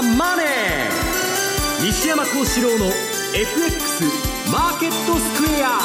[0.00, 2.86] ザ・マネー」西山幸四郎の
[3.34, 4.04] FX
[4.50, 5.78] マーケットスクエア。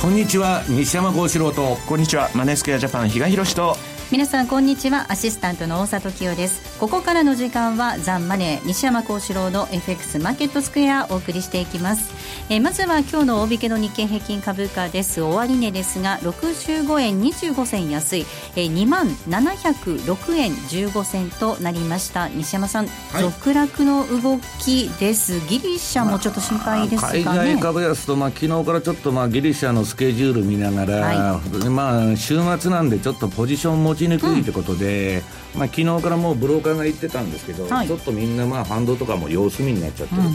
[0.00, 1.78] こんにちは西山幸四郎と。
[1.86, 3.76] こんにちはマネースクエアジャパン比嘉宏と
[4.10, 5.12] 皆さんこんにちは。
[5.12, 6.78] アシスタントの大里清です。
[6.80, 12.10] ここからの時間はザンマネー西山幸四郎の FX マーケットスクエアお送りしていきます。
[12.48, 15.20] えー、まずは今日の大引けの日経平均株価です。
[15.20, 18.26] 終値ですが65円25銭安い、
[18.56, 22.28] えー、2万706円15銭となりました。
[22.30, 25.38] 西山さん、はい、続落の動きです。
[25.48, 35.22] ギリシャもちょっと心配ですかね、まあ、海外株安と、まあ、昨日からちょっと、まあ、ギリシャのスケジュール見ながら、はい、まあ、週末なんでちょっとポジション持ちにくいということで、
[35.54, 40.28] うん、まあ、昨日からもうブローカーが言ってたんですけど、はい、ちょっとみんなまあファンドとかも様子見になっちゃってると。
[40.28, 40.34] うん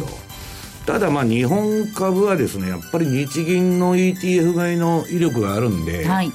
[0.85, 6.31] ただまあ日本株はですねやっぱり日銀の ETF 買いの威力があるんで、はい、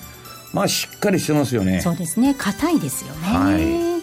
[0.53, 1.81] まあしっかりしてますよね。
[1.81, 2.35] そうですね。
[2.35, 4.01] 硬いですよね、は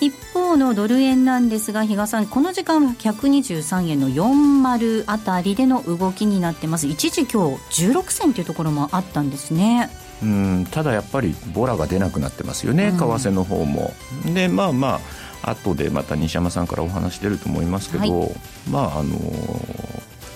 [0.00, 6.88] い、一方のドル円なんですが比嘉さんこの時間は123円の40あたりでの動きになってます。
[6.88, 9.90] 一時今日16銭というところもあったんですね
[10.22, 13.92] うんただやっぱりボラが出なくなってますよね、為替の方も。
[14.34, 15.00] でまあま
[15.42, 18.30] あ後でまた西山さんからお話出ると思いますけど、はい、
[18.68, 19.16] まああの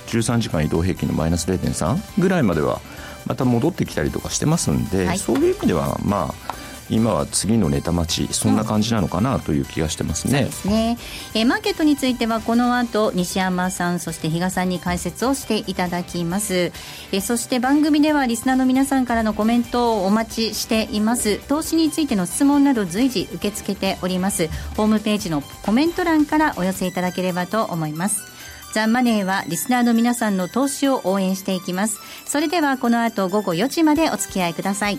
[0.06, 2.80] 13時間移動平均のマイナス0.3ぐらいまでは
[3.26, 6.61] また戻ってきたりとかしてますんで、はい、そういう意味ではまあ
[6.92, 10.42] 今は次のネタ待ちそんな感じなのかなという気がしてますね。
[10.42, 10.98] うん、そうですね。
[11.34, 16.72] えー、マーケットについてはこの後西山さんそして比嘉さんに解説をしていただきます。
[17.12, 21.38] えー、そして番組ではリスナーの皆さんからのコメントをお待ちしています。
[21.48, 24.48] 投資についての質問など随時受け付けております。
[24.76, 28.32] ホームページのコメント欄からお寄せいただければと思います。
[28.72, 32.00] ザ・ンマネーはリスナーの皆さんの投資を応援していきます。
[32.26, 34.98] それではこの後午後4時までお付き合いください。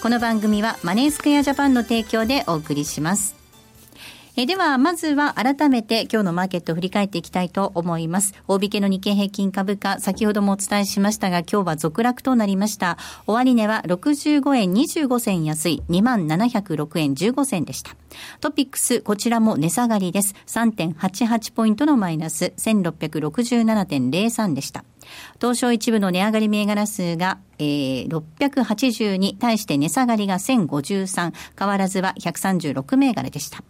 [0.00, 3.34] この番組はマネースクエアジャパンの提供でお送りします。
[4.36, 8.34] えでは、まずは改めて今日のマーケットを振り返っていきたいと思います。
[8.46, 12.96] 大引けの日経平均株価、先ほどもお伝えしましたが、今日は続落となりました。
[13.26, 17.96] 終値は65円25銭安い2706円15銭でした。
[18.40, 20.36] トピックス、こちらも値下がりです。
[20.46, 24.84] 3.88ポイントのマイナス、1667.03でした。
[25.40, 33.62] 東証一部の値上がり銘柄数が、えー、682対して値下がりが1053、変わらずは136銘柄でした。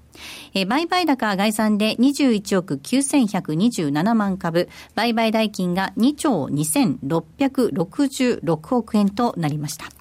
[0.55, 9.98] えー、売買高は概算で21億9127万株、売買代金が2兆2666億円となりました。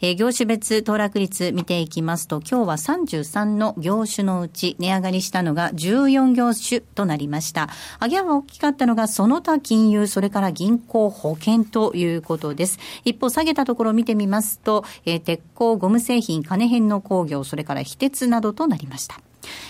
[0.00, 7.68] えー、業種別騰落率見ていきますと、今日は33の業種のうち値上がりしたのが14業種となりました。
[8.00, 12.78] 上げ幅大きかったのがその他金融、それから銀行、保険ということです。
[13.04, 19.20] 一方、下げたところを見てみますと、えー、鉄鋼、ゴム製品、金編の工業、それから非鉄などとなりました。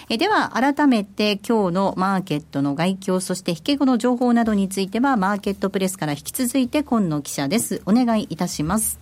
[0.08, 7.82] えでは、改めて今日のマーケットの外況、そして引け後の情報などについては、マーケットプレスから引き続いて今野記者です。
[7.86, 8.98] お願いいたします。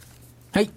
[0.57, 0.71] はい。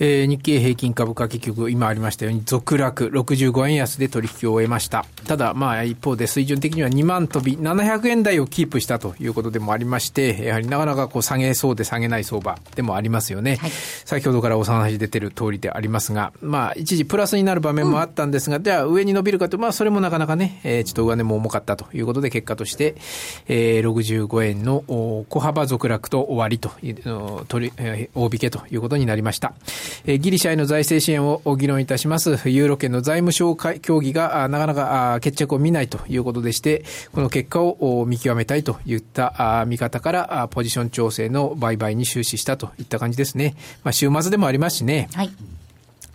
[0.00, 5.04] えー、日経平均株価結局今ありましたように続落65円安で取引を終えました。
[5.26, 13.56] ただまあ一方で水準的には2万飛び700円台をキープしたということでもありまして、やはりなかなかこう下げそうで下げない相場でもありますよね。
[13.56, 22.96] はい、先ほどからお話出てる通りでありますが、まあ一時プラスになる場面もあったんですが、うん、じゃあ上に伸びるかと、まあそれもなかなかね、えー、ちょっと上値も重かったということで結果として、
[23.48, 24.84] えー、65円の
[25.28, 29.54] 小幅続落と終わりという、取り、えー、大引けということになりました。
[30.06, 43.54] え、ギリシャへの財政支援を議論いたします、ユーロ圏の財務省協議がなかなか決着を見ないということでして、この結果を見極めたいといった見方から、ポジション調整の売買に終始したといった感じですね。
[43.84, 45.08] まあ、週末でもありますしね。
[45.12, 45.30] はい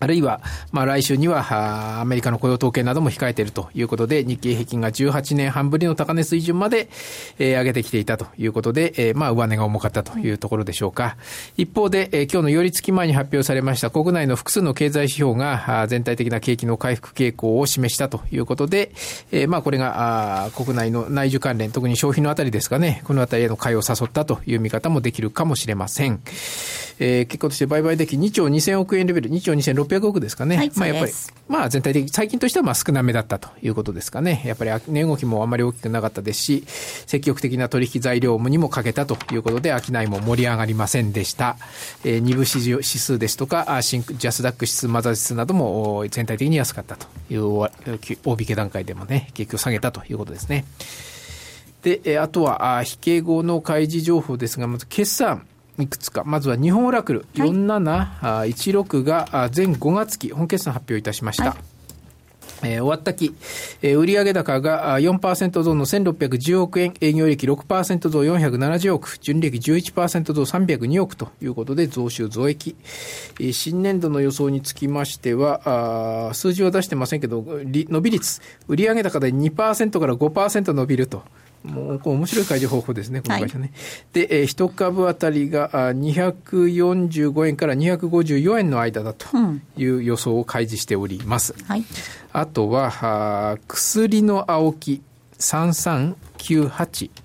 [0.04, 0.42] あるいは、
[0.74, 6.90] まあ来週には、アメリカの雇用統計なども控えているということで、日経平均が18年半ぶりの高値水準まで、
[7.40, 11.16] えー、上げてきていたということで、えー、まあ上値が重かったというところでしょうか。
[11.56, 18.92] 一方で、えー、今日の寄り付き前に発表されました国内の複数の経済指標が、全体的な景気の回復傾向を示したということで、
[19.32, 26.20] えー、まあこれが、国内の内需関連、特に消費のあたりですかね、このあたりへの買いを誘ったという見方もできるかもしれません。
[27.00, 30.58] えー、結果として売買でき2兆2000億円レベル、2兆2600億ですかね。
[30.58, 31.12] はい、まあやっぱり、
[31.48, 34.42] まあ全体的、最近としてはまあ少なめだったということですかね。
[34.46, 41.58] やっぱり値動きもあまり大きくなかったですし、積極的な取引材料にもかけたということで、商いも盛り上がりませんでした。
[42.04, 47.70] えー、二部指指数ですとか、シンク、ジャスダック指数、マザー指数なども全体的に安かったという大
[48.40, 50.66] 引け段階でもね、結局下げたということですね。
[51.84, 55.46] で、あとは、引け後の開示情報ですが、まず決算。
[55.80, 56.24] いくつか。
[56.24, 61.52] まずは日本オラクル4716が全5月期本決算発表いたしました。
[61.52, 61.74] はい
[62.64, 63.36] えー、終わった期、
[63.82, 72.76] えー、売上高が4%増の1610億円、営業利益6%増470億、純利益11%増302億ということで増収増益。
[73.40, 81.24] えー、新年度の予想につきましては、あ数字は出してませんけど、伸び率、売上高で2%から5%伸びると。
[81.64, 83.72] もう面白い解除方法ですね、この会社ね。
[83.74, 83.80] は
[84.22, 89.28] い、で、えー、1株当たりが245円から254円の間だと
[89.78, 91.56] いう予想を開示しております。
[91.58, 91.86] うん、はい、
[92.34, 95.02] あとは、薬の青木
[95.40, 97.23] 3398。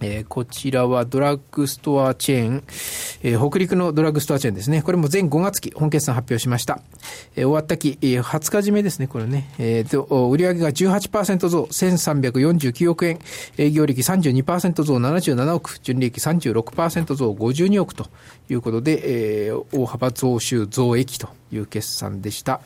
[0.00, 2.64] えー、こちらはドラッグストアチェーン、
[3.22, 4.82] えー、北陸のドラッグストアチェーンですね。
[4.82, 6.80] これも全5月期、本決算発表しました。
[7.34, 9.50] えー、終わった期、えー、20日締めですね、これね。
[9.58, 13.18] えー、と、売上が18%増、1349億円、
[13.56, 18.06] 営業力32%増、77億、純利益36%増、52億と
[18.48, 22.60] いうことで、えー、大幅増収増益という決算でした。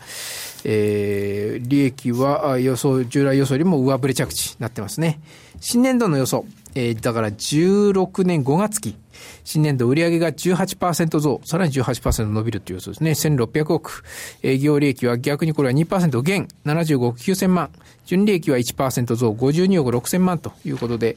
[0.65, 5.21] えー、利益は予想、従来予想よりも上振れ着地になってますね。
[5.61, 6.45] 新年度の予想、
[6.75, 8.97] えー、だから16年5月期、
[9.45, 13.11] 新年度売上が18%増、さらに18%伸びるという予想ですね。
[13.13, 14.05] 1600億。
[14.43, 17.71] 営業利益は逆にこれは2%減、75億9000万。
[18.07, 21.17] 純利益は1%増、52億6000万ということで、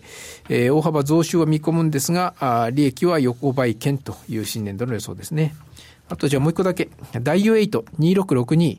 [0.50, 5.56] えー、大幅増収は見込むんですが、あ利益は横ばい減という新年度の予想ですね。
[6.10, 6.90] あとじゃあもう一個だけ。
[7.22, 8.78] ダイユ8、2662。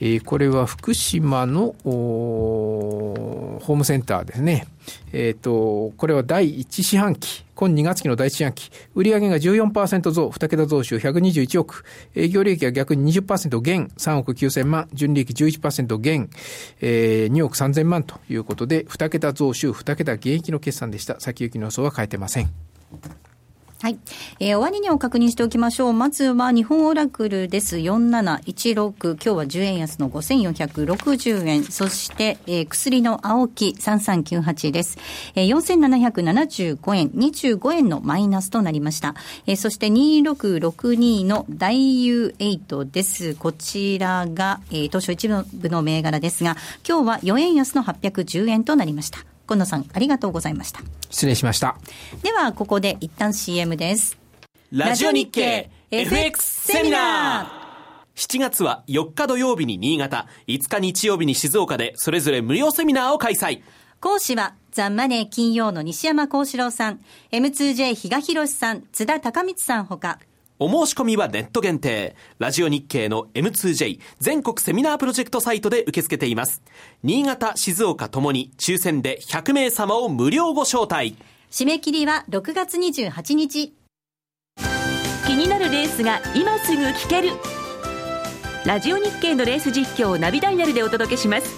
[0.00, 4.66] え、これは福島のホームセンターですね。
[5.12, 11.84] えっ、ー、と、これは第1四半期、今2月期の第1四半期、売上が14%増、2桁増収121億、
[12.14, 16.30] 営業利益は逆に20%減、3億9000万、純利益11%減、
[16.80, 21.18] えー、2億3000万ということで、2桁増収、2桁減益の決算でした。
[21.20, 22.50] 先行きの予想は変えてません。
[23.80, 23.98] はい。
[24.40, 25.92] えー、終値を確認しておきましょう。
[25.92, 27.76] まずは日本オラクルです。
[27.76, 29.14] 4716。
[29.14, 31.62] 今日は10円安の5460円。
[31.62, 34.98] そして、えー、薬の青木3398です。
[35.36, 37.08] えー、4775円。
[37.10, 39.14] 25円のマイナスとなりました。
[39.46, 43.36] えー、そして2662の大優8です。
[43.36, 49.37] こちらが、えー、当初一部の銘柄ですが、今日は4円安の810円となりました。
[49.48, 50.80] 今野さん、ありがとうございました。
[51.08, 51.76] 失礼しました。
[52.22, 54.18] では、ここで一旦 CM です。
[54.70, 57.68] ラジオ日経 FX セミナー
[58.14, 63.62] 7月は4日土曜日に新潟、5日日曜日に静岡で、それぞれ無料セミナーを開催。
[64.00, 67.00] 講師は、ザンマネー金曜の西山幸四郎さん、
[67.32, 70.18] M2J 比嘉博さん、津田隆光さんほか、
[70.60, 72.16] お申し込みはネット限定。
[72.40, 76.62] ラジオ日経の M2J 全国セミナープロジェクトサイトで受け付けています。
[77.04, 81.16] 新潟、静岡ともに抽選で100名様を無料ご招待。
[81.52, 83.72] 締め切りは6月28日。
[85.26, 87.30] 気になるレースが今すぐ聞ける。
[88.66, 91.56] ラジオ日経のレース実況をナビダイヤルでお届けします。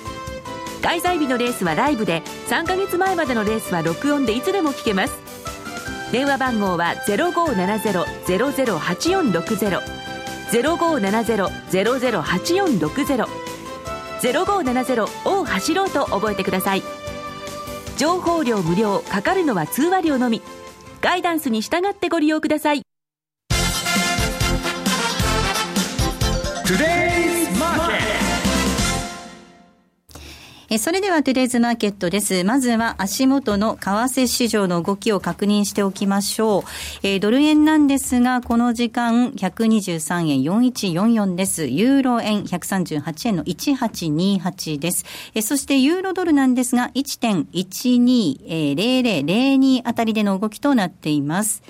[0.82, 5.39] 開催日のレースはライブで、3ヶ月前までのレースは録音でいつでも聞けます。
[6.12, 9.80] 電話番号は0570-008460
[10.50, 13.26] 0570-008460
[14.20, 16.82] 0570を走ろうと覚えてください。
[17.96, 20.42] 情報量無料かかるのは通話料のみ。
[21.00, 22.82] ガイダンスに従ってご利用ください。
[30.72, 32.44] えそれではトゥデイズマーケットです。
[32.44, 36.62] まずは足元の為替市場の動きを確認しておきましょう。
[37.02, 41.66] えー、ドル円なんですが、この時間123円4144です。
[41.66, 45.04] ユーロ円138円の1828です。
[45.34, 51.64] え、そしてユーロドルなんですが、1.120002あたりでの動きとなっています。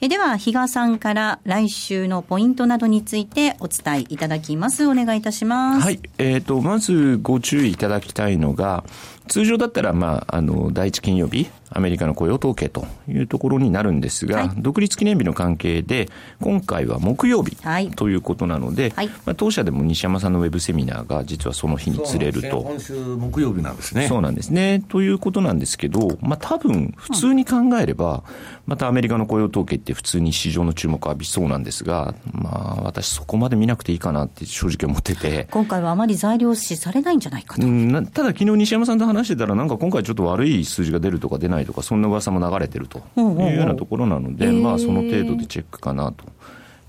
[0.00, 4.86] えでは、比嘉さんから来週のポイントなどについてお伝えいただきます。
[4.86, 5.82] お願いいたします。
[5.82, 6.00] はい。
[6.18, 8.84] えっ、ー、と、まずご注意いただきたいのが、
[9.28, 16.08] 通常だったら、まあ、あの、第一金曜日、アメリカの雇用統計というところになるんですが、はい、独立記念日の関係で、
[16.40, 17.56] 今回は木曜日
[17.96, 22.62] ということなので、はい、まあ、当社でも西山さんのウェブセミナーが実はその日に釣れると。
[22.62, 24.06] 今週木曜日なんですね。
[24.08, 24.84] そうなんですね。
[24.88, 28.22] ということなんですけど、まあ、多分、普通に考えれば、
[28.66, 35.48] またアメリカの雇用統計って普通に市場の注目を浴びそうなんですが、まあ、私そこまで見なくていいかなって正直思ってて。
[35.50, 37.66] 今回はあまり材料視されないんじゃないかと。
[37.66, 46.24] うん、ただ昨日西山さんと話してたら、なんか今回ちょっと悪い数字が出るとか出ないとか、そんな噂も流れてるというようなところなので、まあ、その程度でチェックかなと。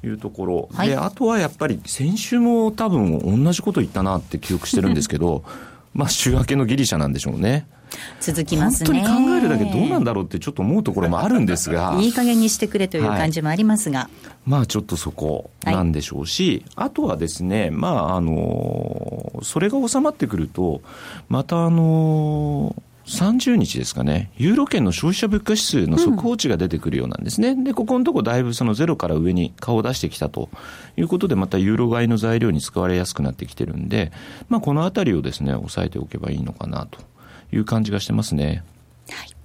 [0.03, 5.44] いうところ、はい、であとはやっぱり先週も多分同じこと言ったなって記憶してるんですけど
[5.96, 7.65] まあ、週明けのギリシャなんでしょうね。
[8.20, 9.02] 続きますね。
[9.02, 11.98] 本当に考えるだけどうなんだろうってちょっと思うところもあるんですが。
[12.02, 14.00] いい加減にしてくれという感じもありますが。
[14.00, 20.82] はい、まあちょっとそこなんでしょうし、はい、あとはですね、まああの、それが収まってくると、
[21.30, 22.75] またあの、
[23.06, 27.50] 30日ですかね、ユーロ圏の消費者物価指数の速報値が出てくるようなんですね。
[27.50, 30.50] うん、で、ここのとこだいぶそのゼロから上に顔を出してきたと
[30.98, 34.12] いうことで、またユーロ買いの材料に使われやすくなってきてるんで、
[34.50, 37.00] まあ、このあたりをですね、押さえておけばいいのかなと
[37.58, 38.64] いう感じがしてますね。
[39.10, 39.36] はい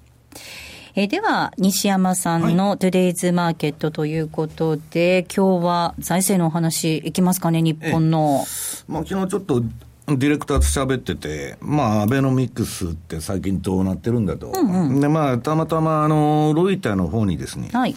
[0.96, 8.44] えでは、西山さんのトゥデイズマーケットということで、はい、今日は財政のお話いきますかね、日本の。
[8.88, 9.60] まあ、昨日ちょっと
[10.08, 14.48] ディレクターと喋ってて、まあ、アベノミクスって最近どうなってるんだと。
[14.48, 17.94] うんうん、で、まあ、たまたま、あの、ロイターの方にですね、はい、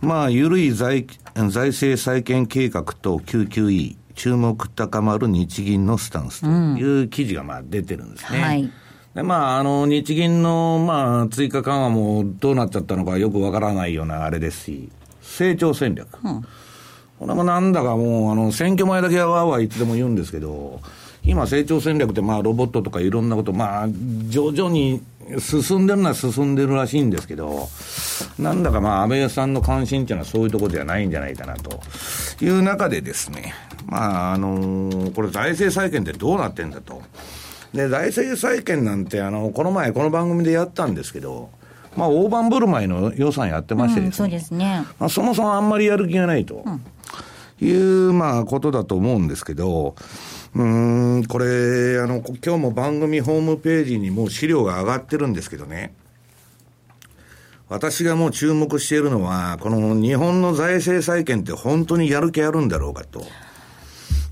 [0.00, 8.38] まあ、緩い財財政再建計画と QQE、注目高まる日銀のスタンスという記事が、まあ、出てるんですね。
[8.38, 8.72] うん、はい
[9.16, 14.90] で、まあ、あの、日銀の、まあ、追加緩和もどうなっちゃったのかよくわからないようなあれですし、
[15.22, 16.06] 成長戦略。
[16.22, 16.42] うん、
[17.18, 20.80] これもなんだかもう、あの、選挙前だけはわーわーいつでも言うんですけど、
[21.24, 23.88] 今、成長戦略って、まあ、ロボットとかいろんなこと、まあ、
[24.28, 25.00] 徐々に
[25.38, 27.70] 進んでるのは進んでるらしいんですけど、
[28.38, 31.80] なんだかまあ、安倍さんの関心っていうのはそういうところではないんじゃないかなと
[32.42, 33.54] いう中でですね、
[33.86, 37.00] まあ、あのー、これ財政再建ってどうなってんだと。
[37.76, 41.50] で、財政再建なんて、あの、この前この番組でやったんですけど、
[41.94, 44.24] まあ、大盤振る舞いの予算やってましてですね。
[44.24, 44.86] うん、そうですね。
[44.98, 46.64] まあ、そもそもあんまりやる気がないと。
[47.60, 49.94] いう、まあ、ことだと思うんですけど、
[50.54, 55.94] うん、これ、あの、今日も番組ホームページにもう資料が上がってるんですけどね。
[57.68, 63.24] 私がもう注目しているのは、この日本の財政再建って本当にやる気あるんだろうかと。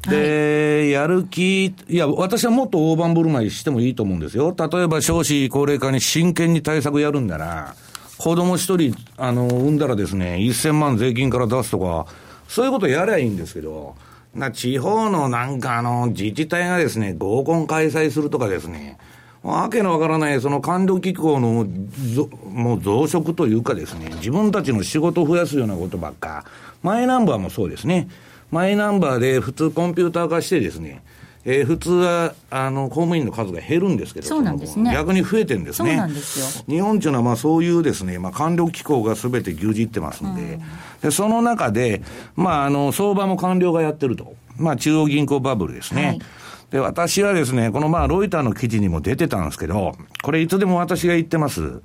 [0.09, 4.55] で、はい、やる気、いや、私はもっと大盤振る舞いしてもいいと思うんですよ。
[4.57, 7.75] 例えば少子高齢化に真剣に対策やるんだら、
[8.19, 12.07] 子供一人、あの、産んだらですね、1000万税金から出すとか、
[12.49, 13.97] そういうことやりゃいいんですけど、
[14.35, 18.99] な地方のなんかあの、自治体がですね、合コン開催するとかですね、
[19.43, 21.67] わけのわからない、その官僚機構の
[22.51, 26.45] もう増殖というかですね、自分たちの仕事を増やすようなことばっか、
[26.83, 28.09] マイナンバーもそうですね。
[28.55, 31.03] マイナンバーで普通コンピューター化してですね、
[31.45, 35.89] えー、普通はあの公務員の数が減るんですけど、そうなんですね、逆に増えてるんですね。
[35.91, 40.61] そうなんですよ日本というのはまあそういうですね、まあ、官僚機構がすべて牛耳ってますんで、うん、
[41.03, 42.03] でその中で、
[42.37, 44.37] まあ、あの相場も官僚がやってると。
[44.57, 46.07] まあ、中央銀行バブルですね。
[46.07, 46.21] はい、
[46.71, 51.83] で、私はですね、このまあ、ロイターの記事にも出てたんですけど、これいつでも私が言ってます。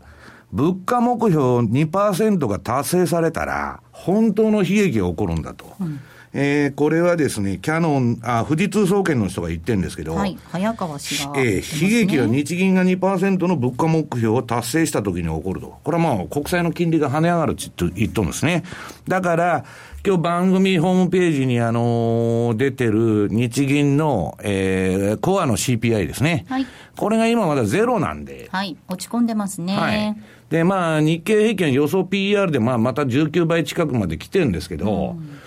[0.51, 5.73] 物価目標2%が達成されたら、本当の悲劇が起こるんだと。
[5.81, 5.99] うん
[6.33, 15.79] えー、これはですね、キャノン、あ、富士通総研の人が言ってるんですけど、はい、早川氏が、ね、えー、悲劇は日銀が2%の物価目標を達成したときに起こると。
[15.83, 18.63] これはまあ、国債の金利が跳ね上がるって言っとるんですね。
[19.07, 19.65] だから、
[20.05, 26.45] 今日番組ホームページにあのー、出てる日銀の、えー、コアの CPI ですね。
[26.47, 26.67] はい。
[26.95, 28.49] これが今まだゼロなんで。
[28.51, 28.77] はい。
[28.87, 29.75] 落ち込んでますね。
[29.75, 30.15] はい。
[30.49, 35.39] で、まあ、日経平均予想 PR で、まあ、また19倍近くまで来てるんですけど、うん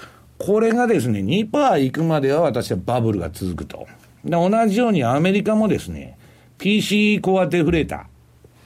[0.45, 3.87] これがですね、2%いくまでは私はバブルが続くと。
[4.25, 6.19] で同じようにアメリカもですね、
[6.59, 8.03] PC コアデフレーター。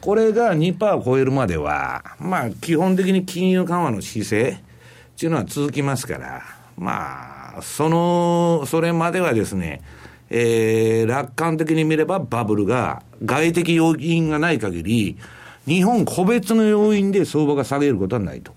[0.01, 6.43] これが2%を超えるまでは、まあ、基本的に金融緩和の姿勢っていうのは続きますから、
[6.79, 9.83] まあ、その、それまではですね、
[10.31, 15.19] えー、楽観的に見ればバブルが、外的要因がない限り、
[15.67, 18.53] 日本個別の要因で相場が下げることはないと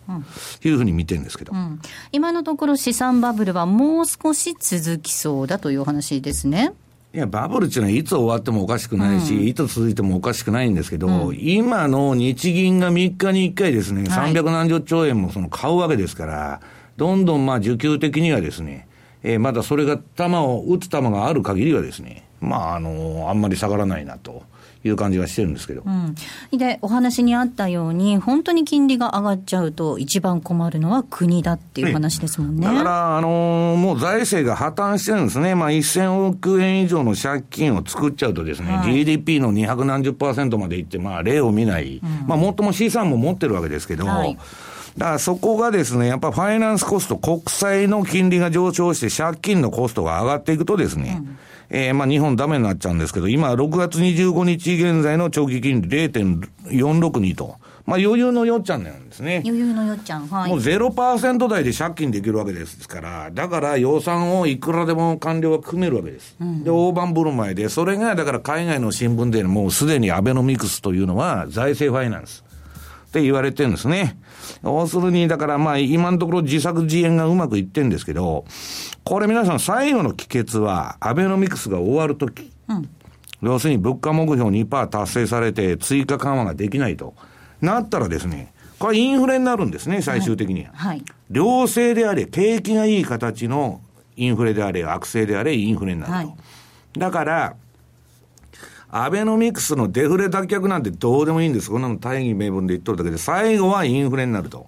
[0.63, 6.73] いうふうに見てるんですけど、うん、今のところ資産バブルはもう少し続きそうだというお話ですね。
[7.11, 16.61] いや、バブルっていうのはいつ終わってもおかしくないし、うん、いつ続いてもおかしくないんですけど、うん、今の日銀が3日に1回ですね、はい、300何十兆円もその買うわけですから、
[16.97, 18.87] どんどんまあ需給的にはですね、
[19.23, 24.43] えー、まだそれが球を打つ球がある限りはですね、まあ、あのあんまり下がらないなと。
[24.83, 26.15] いう感じがしてるんですけど、うん、
[26.57, 32.65] でお話にあったように、本当に金利が上がっちゃうと、一番困るのは国だっていう話ですもんね。
[32.65, 44.37] だから、あのー、もう財政が破綻してるんですね、まあ、1000億円以上の借金を作っちゃうとですね、はい、GDP の200何十パーセントまでいって、まあ、例を見ない、うん、まあ、もっとも資産も持ってるわけですけど、はい。
[44.97, 51.37] だからそこがですね、やっぱファイナンスコスト、国債の金利が上昇して借金のコストが上がっていくとですね、うん
[51.69, 59.41] えー、まあ日本ダメになっちゃうんですけど、今6月25日現在の長期金利0.462と、まあ余裕のよっちゃんなんですね。
[59.45, 60.27] 余裕のよっちゃん。
[60.27, 60.49] はい。
[60.49, 66.35] もう0%台で借金できるわけですから、だから予算をいくらでも官僚は組めるわけです。
[66.39, 72.43] うん、で、大盤振る舞いで、それがだから海外の新聞でもうすでにアベノミクスというのは財政ファイナンス
[73.09, 74.17] って言われてるんですね。
[74.63, 78.45] 要するに、だからまあ今のところ自作自演がうまくいってんですけど、
[79.03, 82.89] これ皆さん最後の帰結はアベノミクスが終わるとき、うん、
[83.41, 87.15] 要するに物価目標2%達成されて追加緩和ができないと。
[87.61, 90.71] なったらですね、これインフレになるんですね、最終的には。
[90.73, 91.03] はい。
[91.29, 93.81] 良性であれ、景気がいい形の
[94.15, 96.17] インフレであれ、悪性であれ、インフレになると。
[96.17, 96.35] はい、
[96.97, 97.55] だから、
[98.91, 101.69] アベノミクスのデフレ脱却なんてどうでもいいんです。
[101.69, 104.67] こんなの大義名分で言っとるだけで、最後はインフレになると。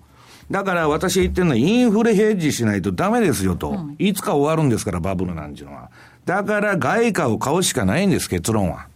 [0.51, 3.69] だから私言ってるのは、インフレヘッジしないとダメですよと。
[3.69, 5.89] うん、いつか終わるんですから、バブルなんていうのは。
[6.25, 8.87] だから外貨を買うしかないんです、結論は。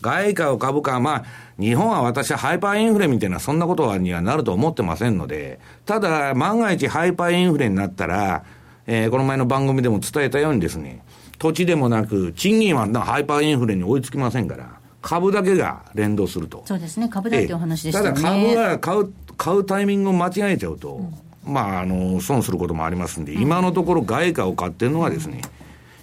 [0.00, 1.24] 外貨を株価、まあ、
[1.60, 8.44] 日本は私はハイパーインフレみたいな、そんなことにはなると思ってませんので、ただ、万が一ハイパーインフレになったら、
[8.86, 11.02] えー、この前の番組でも伝えたようにですね、
[11.38, 14.68] 土地でもなく、賃金はハイパーインフレに追いつきませんから、
[15.00, 16.62] 株だけが連動すると。
[16.66, 18.08] そうですね、株だっていうお話でしたね。
[18.10, 21.00] ただ株は買う、買うタイミングを間違えちゃうと、
[21.46, 25.42] うん、まあ、あの、損することもありますんで、今のところ外貨を買ってるのがですね、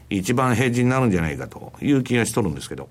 [0.10, 2.90] 一番平時になるんじゃないかという気がしとるんですけど。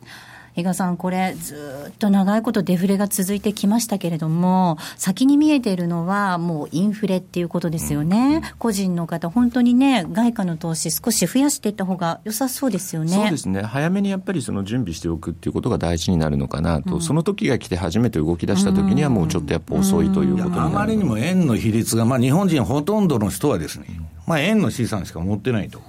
[0.54, 13.10] 比嘉さん、これ、ずっと長いことデフレが続いてきましたけれども、先に見えているのは、もうインフレっていうことですよね、うん、個人の方、本当にね、外貨の投資、少し増やしていった方が良さそうですよね。
[13.10, 23.86] そうですね、早めにやっぱりその準備しておくっていうことが大事になるのかなと、うん、その時が来て、初めて動き出した時には、もうちょっとやっぱ遅いということになる、あまりにも円の比率が、まあ、日本人ほとんどの人はですね、
[24.28, 25.80] まあ、円の資産しか持ってないと。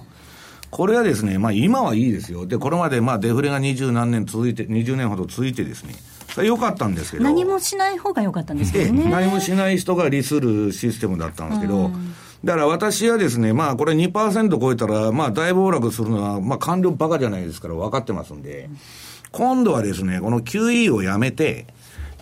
[0.76, 2.44] これはですね、まあ今はいいですよ。
[2.44, 5.94] で、これまでまあデフレが二十何年続いて、20年ほど続いてですね、
[6.34, 7.24] それ良かったんですけど。
[7.24, 9.08] 何もしない方が良かったんですけどね。
[9.08, 11.92] 何もしない人が利するシステムだったんですけど、
[12.44, 18.68] だから私はですね、まあこれ2%超えたら、まあ大暴落するのは、まあ官僚バカじゃないですから分かってますんで、
[19.32, 21.68] 今度はですね、この QE をやめて、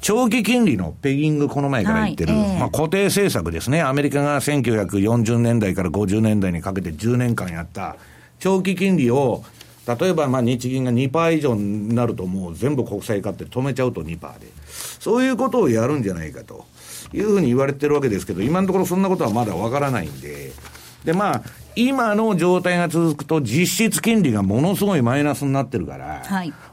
[0.01, 3.83] 長期金利のペギング、この前から言ってる、はいえー、まあ、固定政策ですね。
[3.83, 7.97] アメリカが1940年代から50年代にかけて10年間やった
[8.45, 9.43] 長期金利を、
[9.87, 14.49] 例えばまあ日銀が2%以上になると、もう全部国債買って止めちゃうと2%で、
[15.01, 16.67] そういうことをやるんじゃないかと
[17.15, 20.53] いうふうに言われてるわけですけど、今のところそんなことはまだわからないんで、
[21.07, 21.43] でまあ、
[21.75, 26.23] 今の状態が続くと、実質金利がものすごいマイナスになってるから、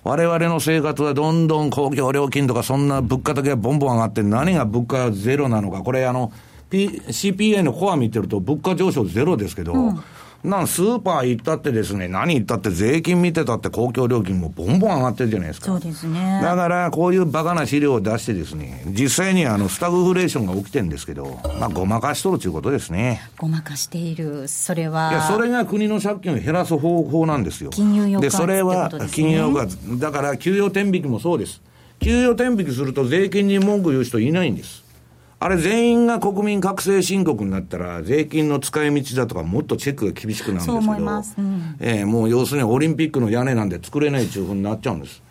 [0.04, 6.34] われわれの生活はどんどん公共料金とか、そんな物価だけがボンボン上がって、何が物価ゼロなのか、これあの、
[6.70, 10.04] P、CPI のコア見てると、物価上昇ゼロですけど、うん
[10.44, 15.68] なんスーパー行ったってですね、何行ったって税金見てたって公共料金もボンボン上がってるじゃないですか。
[15.68, 16.40] そうですね。
[16.42, 23.22] だからこういうバカな資料を出してですね、実際にあのスタグフレーションが起きてるんですけど、まあごまかしとるということですね。
[23.38, 24.48] ごまかしている。
[24.48, 25.12] それは。
[25.12, 27.70] いや、それが国の借金を減らす方法なんですよ。
[27.70, 29.68] 金融で、それは金融が、
[30.00, 31.62] だから給与天引きもそうです。
[32.00, 34.81] 給与天引きすると税金に文句言う人いないんです。
[35.44, 45.24] あれ全員が国民覚醒申告になったら、税金の使い道だとか、もっとチェックが厳しくなるんですけど、うん、えー、もう要するにオリンピックの屋根なんで作れないというふうになっちゃうんです。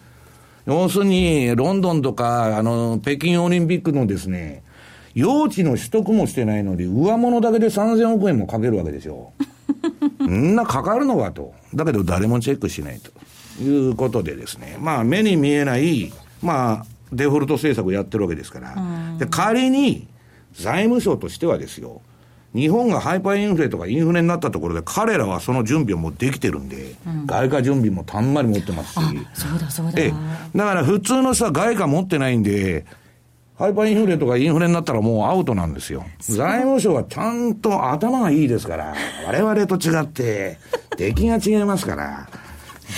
[0.67, 4.65] 要するに、ロンドンとか、あの、北京オリンピックのですね、
[5.15, 9.31] 用地の取得もしてないのに、上物だけで3000億円もかけるわけですよ。
[10.29, 11.55] んなかかるのかと。
[11.73, 18.75] だけど誰もチェックしないということでですね、まあ目に見えない、まあ、デフォルト政策をやってるわけですから、
[19.21, 20.09] で仮に
[20.55, 22.01] 財務省としてはですよ、
[22.55, 28.97] 日本がハイパーインフレとかインフレになったところで、彼らはその準備をもうできてるんで、うん、外貨準備もたんまり持ってますし、
[29.35, 30.03] そうだそうだ。
[30.57, 32.87] だから普通の人は外貨持ってないんで、
[33.59, 36.07] ハイパーインフレとかインフレになったらもうアウトなんですよ。
[36.19, 38.95] 財務省はちゃんと頭がいいですから、
[39.27, 40.59] 我々と違って、
[40.97, 42.27] 出来が違いますから、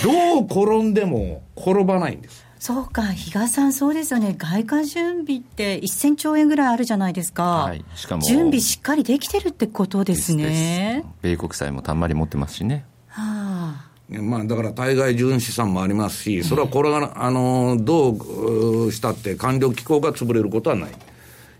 [0.01, 2.42] どう転んでも転ばないんです。
[2.65, 11.03] そうか、比嘉さん、そうですよね、外貨準備って1000兆円ぐらいあるじゃないですか、はい、しかも準備しっかりできてるってことですね。
[11.21, 12.85] 米国債もたんまり持ってますしね。
[13.09, 20.91] はあまあ、だから対外純資産もありますし、それはこれが、あのどうしたって官僚機構が潰れることはない。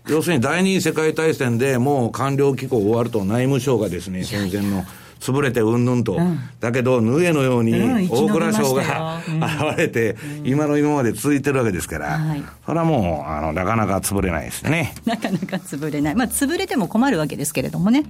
[0.08, 4.86] 要するに第二次世界大戦でもう官僚機構終わると内務省がですね、戦前の。
[5.24, 7.72] 潰れてうんぬんと、うん、だけど、ヌエのように
[8.10, 14.94] 大蔵省が、現れて、今の今まで続いてるわけですから、はい、それはもうあのなかなか潰れないですね。
[15.06, 18.04] なかなか潰れない、まあ、潰れても困るわけですけれどもね。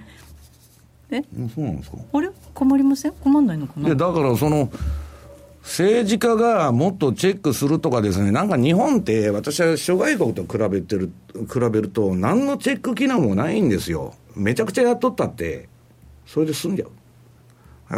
[1.11, 1.23] え？
[1.55, 1.99] そうなんですか。
[2.13, 2.31] あれ？
[2.53, 3.13] 困りません？
[3.13, 3.87] 困んないのかな？
[3.87, 4.73] いやだからその
[5.63, 14.15] 政治家がもっとチェックするとかですね、なんか日本って私は諸外国と比べてる、比べると何のチェック機能もないんですよ。
[14.35, 15.69] めちゃくちゃやっとったって、
[16.27, 16.91] それで済んじゃう。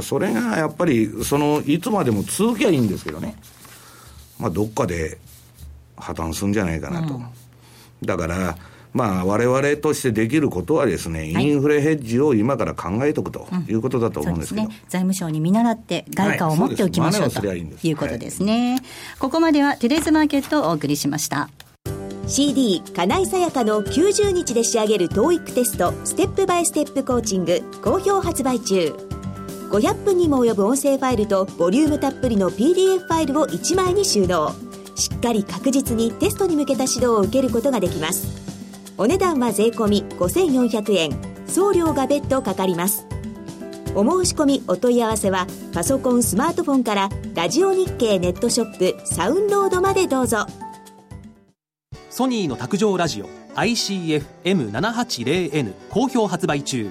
[0.02, 3.36] それがやっぱり、その、いつまでも続きゃいいんですけどね。
[4.38, 5.18] まあ、どっかで
[5.96, 7.14] 破綻するんじゃないかなと。
[7.14, 7.26] うん、
[8.04, 8.56] だから、
[8.92, 17.32] まあ、われわれとしてできることはですね、インフレヘッジを今から考えておくということだと思うんですけど、うんね、財務省に見習って外貨を持っておきましょう、はい、
[17.66, 18.82] ということですね、はい、
[19.18, 21.50] ここまではテレーズマーケットをお送りしました。
[22.26, 29.05] CD 金井さやかの90日で仕上げる TOEIC テストステップバイステップコーチング好評発売中
[29.70, 34.52] 500分にも及ぶ音声ファイルとボリュームたっぷりの PDF ファイルを1枚に収納。
[34.94, 38.26] しっかり確実にテストに向けた指導を受けることができます。
[38.96, 41.36] お値段は税込5400円。
[41.46, 43.06] 送料が別途かかります。
[43.94, 50.46] お申し込みお問い合わせはパソコンスマートフォンからラジオ日経ネットショップサウンロードまでどうぞ。
[52.10, 56.90] ソニーの卓上ラジオ ICF-M780N 好評発売中。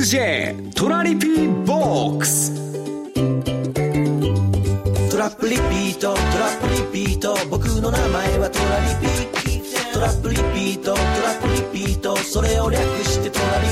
[0.00, 2.54] M2J トラリピーボックス。
[5.10, 6.60] トラップリピートトラッ
[6.90, 7.36] プリピート。
[7.50, 12.16] 僕の名前はトラリピートラップリピートトラップリピート。
[12.16, 13.66] それを略してトラリ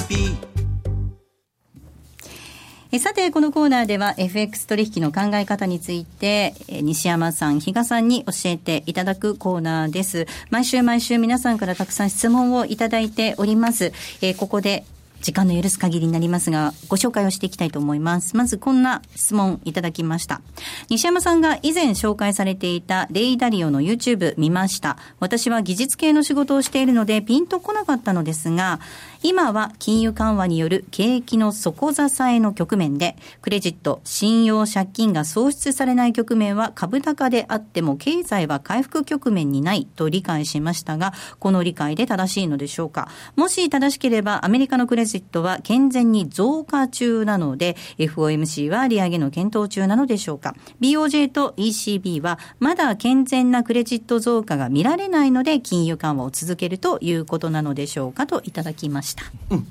[2.91, 2.99] ピ。
[2.99, 10.27] さて、このコーナーでは FX 取引の考え方について、西山さん、比嘉さんに教えていただくコーナーです。
[10.51, 13.95] 毎週毎週皆さんからたくさん質問をいただいております。
[14.21, 14.85] えここで
[15.21, 18.37] 時間の許す限りになりますが、ご紹介をしていきたいと思います。
[18.37, 20.41] まずこんな質問いただきました。
[20.89, 24.97] 西山さんが以前紹介されていたレイダリオの YouTube 見ました。
[25.21, 28.81] 私は技術系の仕事をしているのでピンとこなかったのですが、
[29.21, 59.08] 今は金融緩和による景気の底支えの局面で、クレジット、信用借金が創出されない局面は株高であっても経済は回復局面にないと理解しましたが、この理解で正しいのでしょうかもし正しければアメリカのクレジットは健全に増加中なので、FOMC は利上げの検討中なのでしょうか ?BOJ と ECB はまだ健全なクレジット増加が見られないので、金融緩和を続けるということなのでしょうかといただきました。
[59.09, 59.25] した。
[59.51, 59.65] うん、うん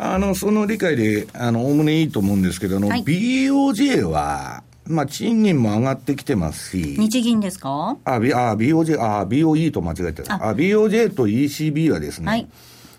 [0.00, 6.94] あの、その理解で、あの、おおむねいいと思うんですけど、あの、はい、BOJ は、まあ、賃金も上がってきてますし。
[6.96, 7.96] 日銀ですか？
[8.04, 10.36] あ、B、あ、BOJ、あ、BOE と間違えてた。
[10.36, 12.48] あ、BOJ と ECB はですね、はい、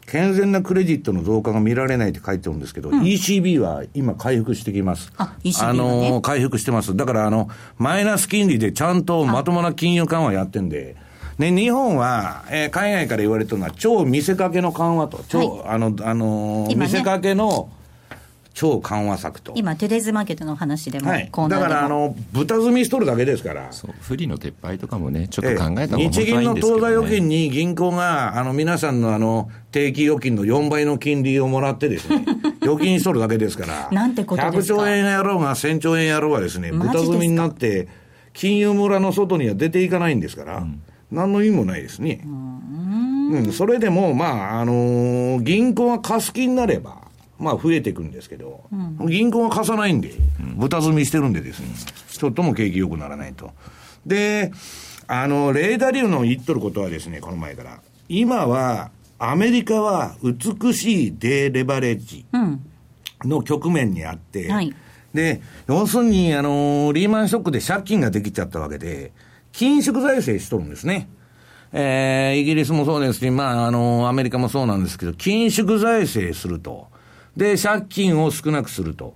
[0.08, 5.14] 健全なクレジットの増加が見られないって書いてるんですけど、うん、ECB は今回復してきます。
[5.16, 6.98] あ、ECB あの、回復してます。
[6.98, 10.98] だから、あの、マイナス金利でちゃんとまともな金融緩和やってんで、
[11.40, 17.70] ね、日本は、えー、海外から言われてるのは、超見せかけの緩和と、超、はい、あの、あのーね、見せかけの、
[18.54, 19.54] 超緩和策と。
[19.56, 32.26] 今、テレーズマーケットの話でも、はい、だからあの、豚積みしとるだけですから、そう不利の撤廃とかもね、ちょっと考えた方が、ね、日銀の当座預金に銀行があの皆さんのあの定期預金の4倍の金利をもらってですね、
[32.62, 37.88] 預金しとるだけですから、なんてことですか？100兆円やろうが1000兆円やろうがですね、豚積みになって、
[38.34, 40.58] 金融村の外には出ていかないんですから。
[40.58, 42.22] うん何の意味もないですね。
[42.26, 46.98] うん、それでも、まあ、あのー、銀行が貸す気になれば、
[47.38, 50.12] まあ、増えていくんですけど、うん、銀行が貸さないんで、
[50.56, 51.68] 豚積みしてるんでですね、
[52.10, 53.52] ちょっとも景気良くならないと。
[54.06, 54.52] で、
[55.08, 62.26] あの、レーダーリューの言っとることはですね、この前から、今は、アメリカは美しいデーレバレッジ
[63.24, 64.74] の局面にあって、うんはい、
[65.14, 69.12] で、要するに、あの、リーマンショックで借金ができちゃったわけで、
[69.54, 71.10] 緊縮財政しとるんですね。
[71.72, 76.88] えー、イギリスもそうですし、まあ、あの、アメリカもそうなんですけど、緊縮財政すると。
[77.38, 79.16] で、借金を少なくすると。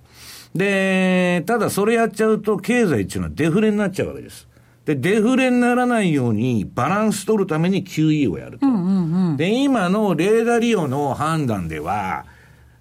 [0.54, 4.48] で、ただそれやっちゃうと、経済っていうのはデフレになっちゃうわけです。
[4.86, 8.67] で、デフレにならないようにバランス取るために QE をやると。
[8.67, 12.26] うんうんうん、で、今のレーダー利用の判断では、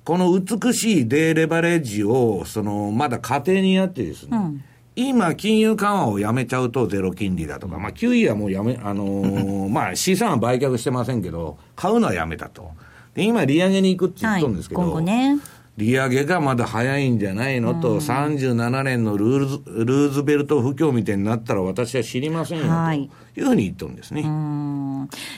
[0.04, 12.70] この美しいデーレバレッジを、その、まだ家庭にやってですね、うん今、金融緩和をやめちゃうとゼロ金利だとか、まあ、QE はもうやめ、あのー、まあ、資産は売却してませんけど、買うのはやめたと。
[13.14, 15.38] で、今、利上げに行くって言っとるんですけど、はい、今後ね。
[15.78, 24.22] 利上げがまだ早いんじゃないのと、うん、37年のルーズルーズベルト不況みたいになったら私は知りませんよ、はい、というふうに言ってるんですね。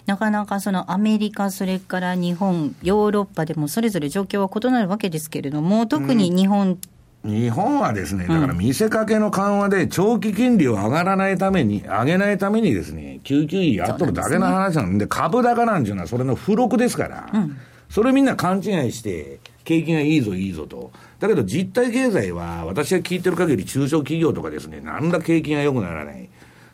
[0.07, 6.79] なかなかそのアメリカ、それから日本、ヨーロッパでもそれぞれ状況は異なるわけですけれども、特に日本、うん、
[7.25, 17.57] 日本はですね、だから見せかけの緩和で長期金利を上がらないために、上げないためにですね、救急医やっとるだけの話なんで、でね、株高なんていうのはそれの付録ですから、うん、
[17.89, 20.93] それみんな勘違いして、景気がいいぞいいぞと。
[21.19, 26.29] だけど実体経済は、私が聞いてる限り中小企業とかですね、なんだ景気が良くならない。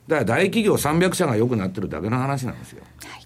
[0.08, 2.82] だから大企業300社が良くなってるだけの話なんですよ。
[3.04, 3.19] はい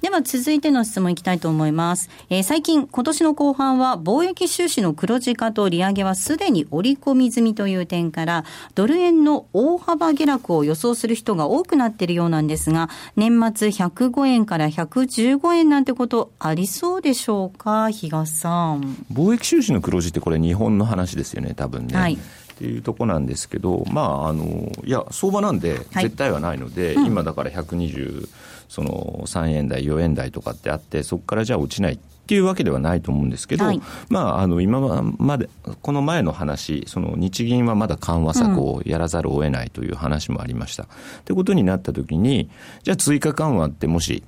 [0.00, 2.08] では続いての質問いきたいと思います。
[2.30, 19.04] えー、最近、今年の後半は貿易収支の黒字化と利上げはすでに織り込み済みという点から、ドル円の大幅下落を予想する人が多くなっているようなんですが、年末105円から115円なんてことありそうでしょうか、比嘉さん。
[19.12, 21.96] 貿易収支の黒字ってこれ日本の話ですよね、多分ね。
[21.96, 22.18] はい
[22.60, 28.28] っていうとこなんですけど、まあ、あのいや、相場なんで、絶対はないので、はいうん、今だから120、
[28.70, 35.50] その3円台、4円台とかってあって、そこからじゃあ落ちないっていうわけではないと思うんですけど、はい、まあ、あの今まで、
[35.82, 40.84] この前の話、その日銀はまだ緩和策をやらざるを得ないという話もありました。
[40.84, 42.48] と、うん、いうことになったときに、
[42.84, 44.22] じゃあ追加緩和ってもし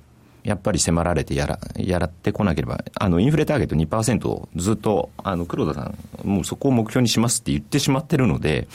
[0.45, 5.93] やっぱり迫られてやらやらってこなければ、あのインフレターゲット2%をずっとあの黒田さ
[6.25, 8.67] ん、もうそこを目標にしますって言ってしまってるので、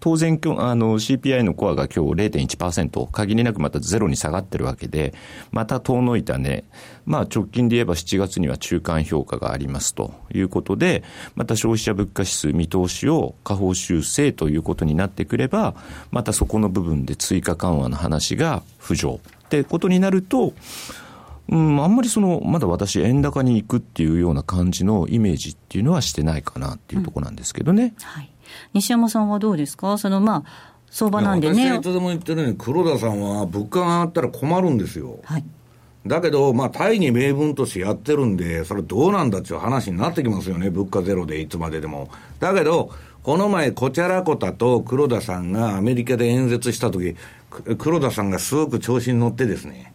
[0.00, 5.14] 当然、あの CPI のコアが今日0.1%、限りなくまたゼロに下がってるわけで、
[5.50, 6.64] また遠のいたね、
[7.06, 15.74] まあ、直近で言えば7月には中間評価がありますということで、また消費者物価指数見通しを下方修正ということになってくれば、
[16.10, 19.20] またそこの部分で追加緩和の話が浮上。
[19.46, 20.54] ってことになると、
[21.48, 27.94] うん、あんまりその、まだ私、円高に行くっていうような感じのイメージっていうのはしてないかなっていうところなんですけどね。
[27.96, 28.32] うん、はい。
[28.74, 29.98] 西山さんはどうですか？
[29.98, 31.72] その、まあ、相場なんでね。
[31.72, 35.18] 私いつでも言ってるように、黒田さんは物価が上がったら困るんですよ。
[35.24, 35.44] はい。
[36.06, 42.08] だけど、まあ、大義名分としてやってるんで、それどうなんだっていう話になってきますよね、物価ゼロでいつまででも。
[42.38, 42.90] だけど、
[43.24, 47.16] この前、こちゃらこたと黒田さんがアメリカで演説したとき、
[47.78, 49.94] 黒田さんがすごく調子に乗ってですね、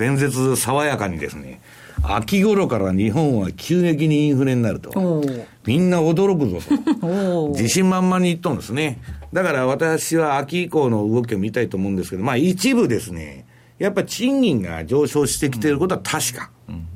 [0.00, 1.60] 弁舌爽やかにですね、
[2.02, 5.22] 秋頃から日本は急激にインフレになると。
[5.66, 6.58] みんな驚くぞ
[7.02, 7.48] と。
[7.52, 8.98] 自信満々に言っとんですね。
[9.34, 13.44] だから私は秋以降の動きを見たいと思うんですけど、まあ一部ですね、
[13.78, 16.50] やっぱり賃金が上昇してきていることは確か。
[16.66, 16.86] うん、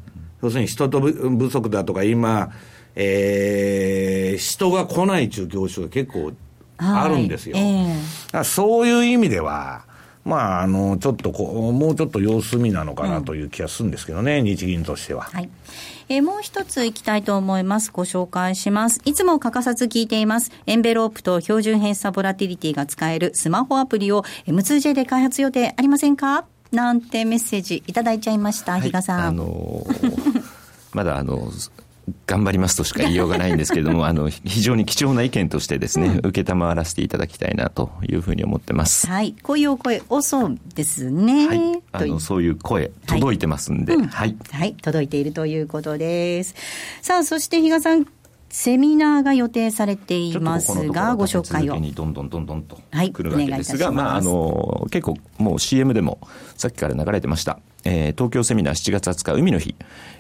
[0.43, 2.53] 要するに人と不足だとか今、
[2.97, 6.33] えー、人が来ない中業種が結構
[6.79, 7.57] あるんですよ。
[7.59, 9.85] はいえー、そういう意味では、
[10.25, 15.23] まあ、あの、ちょっとこう、もうちょっと様子見なのかなという気がするんですけどね、うん、日銀としては。
[15.25, 15.49] はい。
[16.09, 17.91] えー、もう一ついきたいと思います。
[17.93, 19.01] ご紹介します。
[19.05, 20.51] いつも欠かさず聞いています。
[20.67, 26.47] エンベロープと標準偏差ボラティリティが使えるスマホアプリを M2J で開発予定ありませんか？
[26.73, 29.27] なんてメッセージいただいちゃいました、はい、比嘉さん。
[29.27, 30.43] あのー、
[30.93, 31.51] まだあの、
[32.27, 39.07] 頑張りますとしか言いようがないんですけれども、 あの、非常に貴重な意見としてですね、うん、受けたまわらせていただきたいなというふうに思ってます。
[39.07, 39.35] はい。
[39.43, 41.49] こういうお声多そうですね。
[41.49, 41.83] はい。
[41.93, 44.37] あの、そういう声、届いてますんで、はい、はい。
[44.51, 44.75] はい。
[44.75, 46.55] 届いているということです。
[47.03, 48.07] さあ、そして比嘉さん、
[48.55, 51.77] セミナーが予定されていますが、ご紹介を。
[51.77, 56.21] にどんどんどんどんと来るわけですが、はい、まあ、あの、結構もう CM でも
[56.57, 57.59] さっきから流れてました。
[57.85, 59.75] えー、東京セミナー7月20日海の日、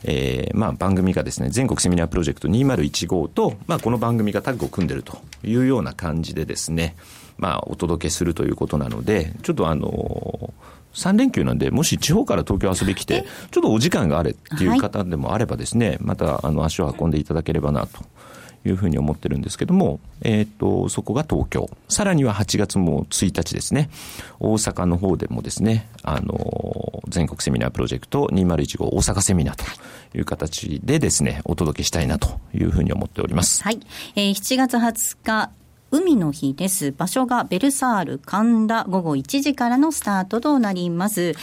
[0.04, 6.96] えー、まあ番組がですね、全国セミナープロジェクト2015と、まあこの番組がタッグを組んでるというような感じでですね、
[7.38, 18.04] まあお届けするということなので、ちょっとあのー3連休なんで、もし地方から東京遊び来て、ちょっとお時間があれっていう方でもあればですね、またあの足を運んでいただければなと
[18.64, 21.68] いうふうに思ってるんですけども、えっ、ー、と、そこが東京。
[21.88, 23.90] さらには8月も1日ですね、
[24.40, 29.64] 大阪の方でもですね、あの、全国セミナープロジェクト2015大阪セミナーと
[30.16, 33.62] いう形でですね、お届けしたいなというふうに思っております。
[33.62, 33.80] はい。
[34.16, 35.50] えー、7月20日、
[35.94, 36.90] 海の日です。
[36.90, 41.34] 場所がベルサール神田午後1時からのスタートとなります。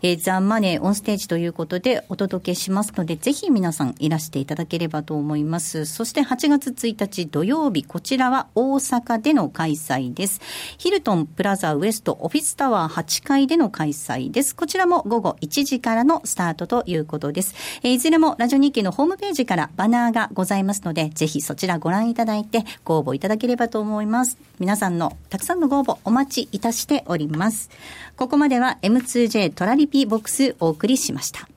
[0.00, 5.84] えー、ザ・マネーオンステージということでお届けしますので、ぜひ皆さんいらしていただければと思います。
[5.84, 10.40] そして8月1日土曜日、こちらは大阪での開催です。
[10.78, 14.56] ヒルトンプラザウエストオフィスタワー8階での開催です。
[14.56, 17.54] こちらも午後1時からのスタートということです。
[17.82, 23.97] えー、いずれもラジオ日経のホームページからバナーがございますので、ぜひそちらご覧いただいてご応募いただければと思います。
[23.98, 24.38] 思います。
[24.60, 27.68] 皆さんのたくさんのご応募お待ちいたしております。
[28.16, 31.48] ここまでは M2J トラリピボックスお送りしました。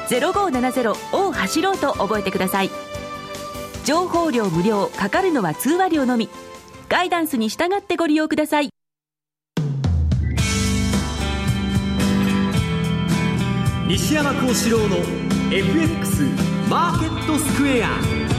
[0.09, 2.71] 0570を走ろうと覚えてください。
[3.85, 6.29] 情報量無料かかるのは通話料のみ。
[6.89, 8.71] ガイダンスに従ってご利用ください。
[13.89, 14.97] 西山幸四郎の
[15.53, 16.23] FX
[16.69, 18.36] マーケットスクエア。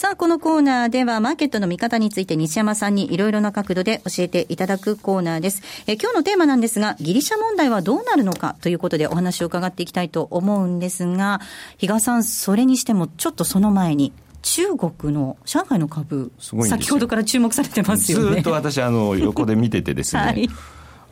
[0.00, 5.60] さあ、このコーナーではマーケットの見方について西山さんにいろいろな角度で教えていただくコーナーです。
[5.86, 11.42] え今日のテーマなんですが、ギリシャ問題はどうなるのかということでお話を伺っていきたいと思うんですが、
[11.76, 18.36] 比嘉さん、それにしてもちょっとその前に、中国の上海の株、先ほどから注目されてますよね。
[18.36, 20.22] ずっと私、あの、横で見ててですね。
[20.24, 20.48] はい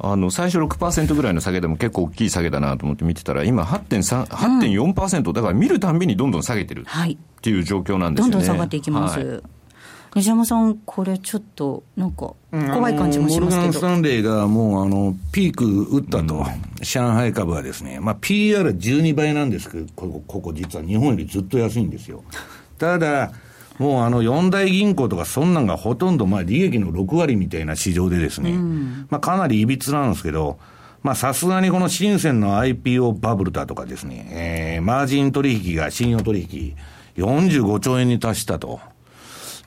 [0.01, 8.33] あの最初6%ぐらいの下げでも結構大きい下げだなと思って見てたら、今8.3、8.4%、だから見るたんびにどんどん下げてるっていう状況なんですよね。
[8.33, 9.19] どんどん下がっていきます。
[9.19, 9.43] はい
[10.15, 16.45] 西山さん、これちょっと、なんか、怖い感じもしますけど、モルガン・スタンレーがもう、あの、ピーク打ったと、うん、
[16.81, 22.25] 上海株はですね、まあ、PR12 倍なんですけど、ここ、ここ実は日本よりずっと安いんですよ。
[22.79, 23.33] ただ、
[23.79, 30.59] もうあの四大銀行とかそんなんがほとんどまあ利益の6割みたいな市場でですね、うん、まあかなりいびつなんですけど、
[31.03, 36.77] まあさすがにこの深センの IPO バブルだとかですね、えー、マージン取引が信用取引
[37.17, 38.81] 45兆円に達したと。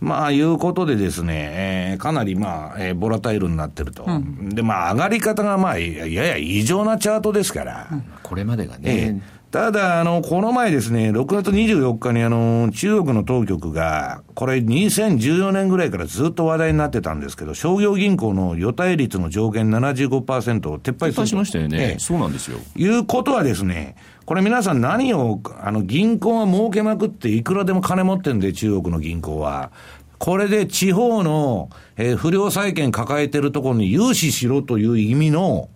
[0.02, 4.04] まあ、いうことでですね、えー、かなりまあ、えー、ボラタイルになってると。
[4.04, 7.88] うん、で、まあ、上がり方がまあ、やや異常なチャートですから。
[7.92, 8.82] うん、これまでがね。
[8.84, 21.28] えーただ、あの、この前ですね、6月24日にあの、中国の当局が、これ2014年ぐらいからずっと話題になってたんですけど、商業銀行の予対率の上限75%を撤廃する。
[21.28, 22.00] しましたよね、ええ。
[22.00, 22.60] そうなんですよ。
[22.78, 29.72] いうことはですね、これ皆さん何を、あの、銀行は儲けまくっていくらでも金持ってんで、中国の銀行は。
[30.18, 35.68] これで地方の、えー、不良債権抱えてるところに融資しろという意味の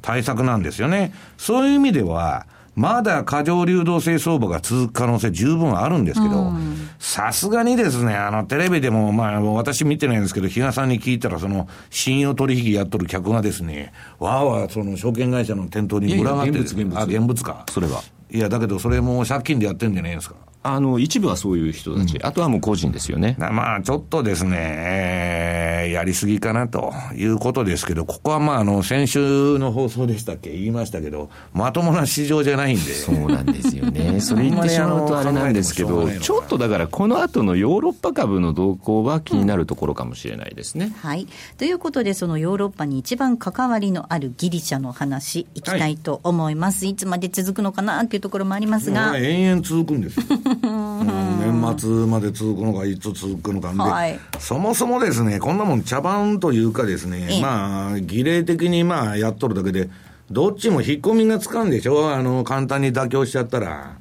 [0.00, 1.12] 対策なんですよね。
[1.36, 6.52] そういう意味では、まだ過剰流動性相場が続く可能性十分あるんですけど、
[6.98, 16.60] さすがにですね、あの、テレビでも、まあ、私見てないんですけど、比嘉さんに聞いたら、その、信用取引やっとる客がですね、わーわー、その、証券会社の店頭に群がってる。
[16.60, 17.00] 現物、現物。
[17.00, 17.64] あ、現物か。
[17.70, 18.02] それは。
[18.30, 20.36] いや、だけど、それも借金でやってんじゃないですか。
[20.62, 23.34] あの、一部はそういう人たち、うん、あとはもう個人ですよね。
[23.38, 30.50] まあ、ちょっとですね、えー、やりすぎかなということですけど、ここはまあ、あの、先週の放送でしたっけ？
[30.50, 32.92] 言いましたけど、まともな市場じゃないんで。
[32.92, 34.20] そうなんですよね。
[34.20, 40.86] それ言ってしまうとあれなんですけど、ちょっとだからこの後のヨーロッパ株の動向は気になるところかもしれないですね。
[40.86, 41.26] うん、はい。
[41.56, 46.84] ということで、そのヨーロッパに一番関わりのあるギリシャの話、いきたいと思います。
[46.84, 48.02] はい、いつまで続くのかな？
[48.02, 49.16] っていうところもありますが。
[49.16, 50.24] 延々続くんですよ。
[50.54, 59.88] 年末まで続くのか、いつ続くのか、はい、そもそもですね、こんなもん茶番というかですね、まあ、儀礼的にまあ、やっとるだけで、
[60.30, 62.14] どっちも引っ込みがつかんでしょ？
[62.14, 63.96] あの、簡単に妥協しちゃったら。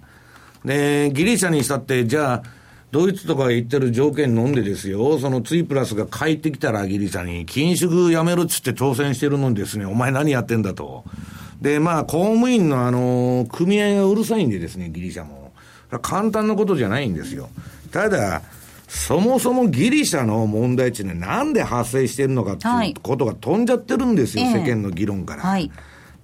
[0.63, 2.43] で、ギリシャにしたって、じゃあ、
[2.91, 11.03] ドイツとか言ってる条件飲んでですよ、そのツイプラスが帰ってきたらギリシャに、緊縮やめるっつって挑戦してるのにですね、お前何やってんだと。
[11.61, 15.38] で、まあ、公務員のあの、組合がうるさいんでですね、ギリシャも。
[15.97, 17.49] 簡単なことじゃないんですよ。
[17.91, 18.43] ただ、
[18.87, 25.43] そもそもギリシャの問題っていうのはなんで発生してるのかっていうことが飛んじゃってるんですよ、はい、世間の議論から。
[25.43, 25.71] はい、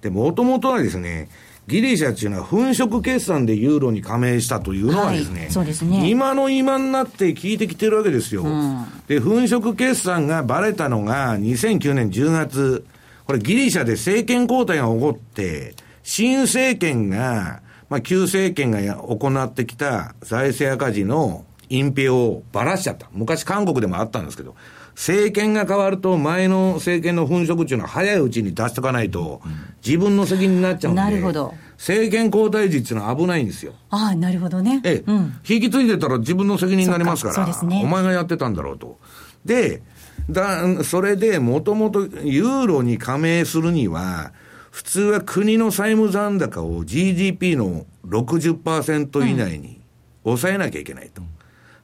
[0.02, 1.28] で、もともとはですね、
[1.68, 8.42] ギリシャっていうのは粉飾決算でユーロに加盟したというのはですね、はい、そうですね今の今になって聞いてきてるわけですよ。
[8.42, 12.84] うん、で、粉飾決算がばれたのが2009年10月、
[13.26, 23.08] これギリシャで政権交代が起こって、新政権がまあ、旧政権が行ってきた財政赤字の隠蔽をばらしちゃった。
[23.12, 24.54] 昔韓国でもあったんですけど、
[24.94, 29.42] 政権が変わると前の政権の粉飾っていうのは早いうちに出しとかないと、
[29.84, 31.00] 自分の責任になっちゃうんで。
[31.02, 31.54] なるほど。
[31.76, 33.74] 政権交代時っていうのは危ないんですよ。
[33.90, 34.80] ああ、なるほどね。
[34.84, 37.34] ええ、うん、引き継いでたら自分の責任になりますから。
[37.34, 37.82] そうですね。
[37.84, 38.98] お前がやってたんだろうと。
[39.44, 39.82] で、
[40.30, 44.32] だ、それで、もともとユーロに加盟するには、
[44.76, 49.80] 普通は国の債務残高を GDP の60%以内に
[50.22, 51.22] 抑えなきゃいけないと。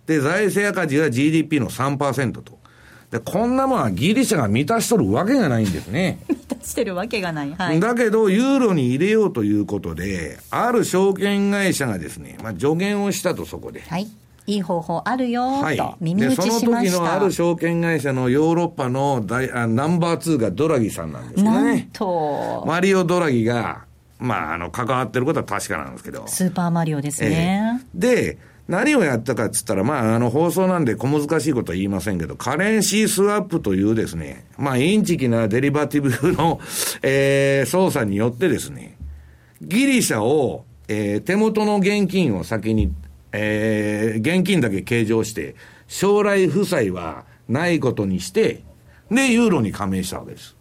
[0.04, 2.58] で、財政赤字は GDP の3%と。
[3.10, 6.18] で、こんなもんはギリシャが満たしとるわけがないんですね。
[6.28, 7.54] 満たしてるわけがない。
[7.56, 13.80] はい、だけど、ユーロに入れようということで、ある証券会社がですね、まあ、助言をしたと、そこで。
[13.88, 14.06] はい。
[14.46, 21.50] いい方法あるよと耳打ちしました、はい、でその時のある証券会社のヨーロッパの大あナンバー2がドラギさんなんですね。
[21.50, 22.64] なんと。
[22.66, 23.84] マリオ・ドラギが、
[24.18, 26.26] まあ、あの、関わってることは確かなんですけど。
[26.26, 27.80] スーパーマリオですね。
[27.94, 28.38] えー、で、
[28.68, 36.60] 何をやったかっつったら、まあ、あの、放送なんで小難しいことは言いませんけど、カレンシースワップというですね、まあ、インチキなデリバティブの、
[37.02, 38.96] えー、操作によってですね、
[39.60, 42.92] ギリシャを、えー、手元の現金を先に、
[43.32, 45.54] えー、現金だけ計上して、
[45.88, 48.62] 将来負債はないことにして、
[49.10, 50.56] で、ユーロに加盟したわけです。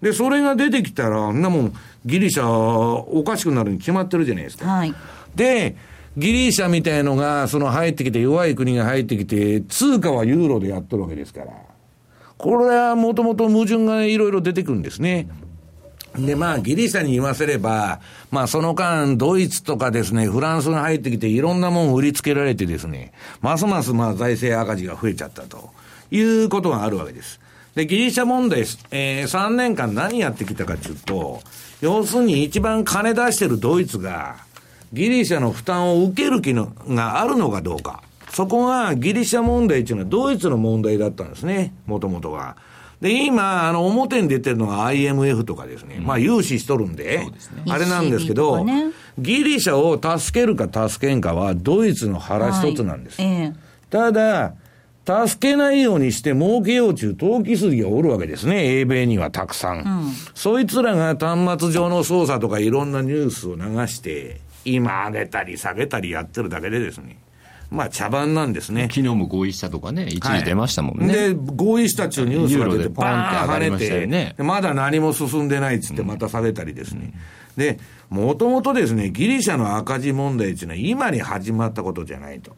[0.00, 1.72] で、それが出てきたら、あんなもん、
[2.06, 4.66] ギリシャ、おかしくなるに決まってるじゃないですか。
[4.66, 4.94] はい。
[5.34, 5.76] で、
[6.16, 11.52] ギリシャみたいのが、その入ってきて、弱い国が入ってきて、通貨はユーロでやってるわけですから。
[12.36, 15.28] これはもともと矛盾がいろいろ出てくるんですね。
[16.26, 18.00] で、まあ、ギリシャに言わせれば、
[18.30, 25.70] まあ、その間、ドイツとかですね、フランスが入ってきて、いろんなもん売りつけられてですね、ますます、まあ、財政赤字が増えちゃったと
[26.10, 27.40] いうことがあるわけです。
[27.74, 28.60] で、ギリシャ問題、
[28.90, 31.42] えー、3年間何やってきたかというと、
[31.80, 34.36] 要するに一番金出してるドイツが、
[34.92, 38.02] ギリシャの負担を受ける気のがあるのかどうか。
[38.30, 42.56] そこがギリシャ問題っていうのはドイツの問題だったんですね、もともとは。
[43.00, 45.96] で、今、あの、表に出てるのが IMF とかですね。
[45.98, 47.30] うん、まあ、融資しとるんで、でね、
[47.68, 53.20] あれなんですけど、ね、ギリシャを助けるか助けんかは、ドイツの腹一つなんです。
[53.20, 53.30] はい。
[53.30, 53.52] え
[53.90, 54.54] ただ、
[55.08, 59.78] 助けないようにして儲けようという投機筋がおるわけですね、英米にはたくさん。
[59.78, 59.84] うん、
[60.34, 67.16] そいつらが端末上の操作とかいろんなニュースを流して、今上げたり下げたりやってるだけでですね、
[67.70, 68.88] まあ茶番なんですね。
[68.90, 71.06] 昨日も合意したとかね、一時出ましたもんね。
[71.06, 77.12] はい、で、合意したっちゅうニュースが出て、バーン跳ねて、ね、まだ何も進んでないっつってまた下げたりですね。
[77.56, 82.54] うん、で、もともとですね、ギリシャの赤字問題っていうのは今に始まったことじゃないと。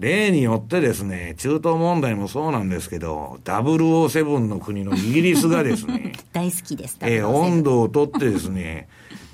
[0.00, 6.98] 例によってですね、中東問題もそうなんですけど、007の国のイギリスがですね、 大好きです。
[7.02, 8.88] えー、温度をとってですね、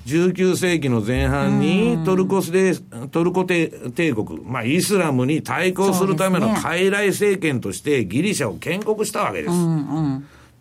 [0.05, 2.75] 19世紀の前半にトルコで、
[3.11, 3.69] トルコ帝
[4.13, 9.53] 国、まあ、イスラムに対抗するための傀儡政権としてギリシャを建国したわけです。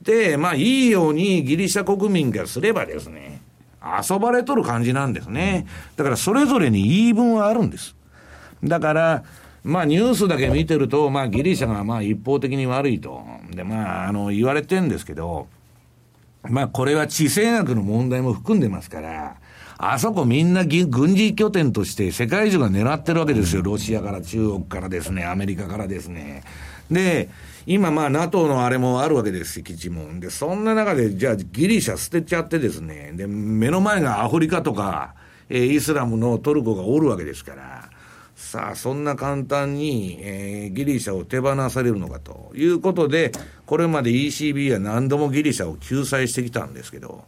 [0.03, 3.41] で、まあ、いいようにギリシャ国民がすればですね、
[3.80, 5.66] 遊ばれとる感じなんですね。
[5.97, 7.95] だからそれぞれに言い分はあるんです。
[8.62, 9.24] だから、
[9.64, 13.22] まあニュースだけ見てると、まあギリシャがまあ一方的に悪いと。
[13.51, 15.47] で、まあ、あの、言われてんですけど、
[16.43, 19.36] まあこれは地政学の問題も含んでますから、
[19.76, 23.62] あそこみんな軍事拠点として世界中が狙ってるわけですよ。
[23.62, 26.43] ロシアから中国からですね、アメリカからですね。
[26.91, 27.28] で、
[27.66, 30.18] 今まあ NATO のあれもあるわけですし、基地も。
[30.18, 35.14] で、そんな中で、じゃあギリシャ捨てちゃってですね、で、目の前がアフリカとか、
[35.51, 37.88] え、イスラムのトルコがおるわけですから、
[38.39, 43.32] さあ、そんな簡単に、えー、ギリシャを手放されるのかということで、
[43.66, 47.24] これまで ECB は何度もギリシャを救済してきたんですけど、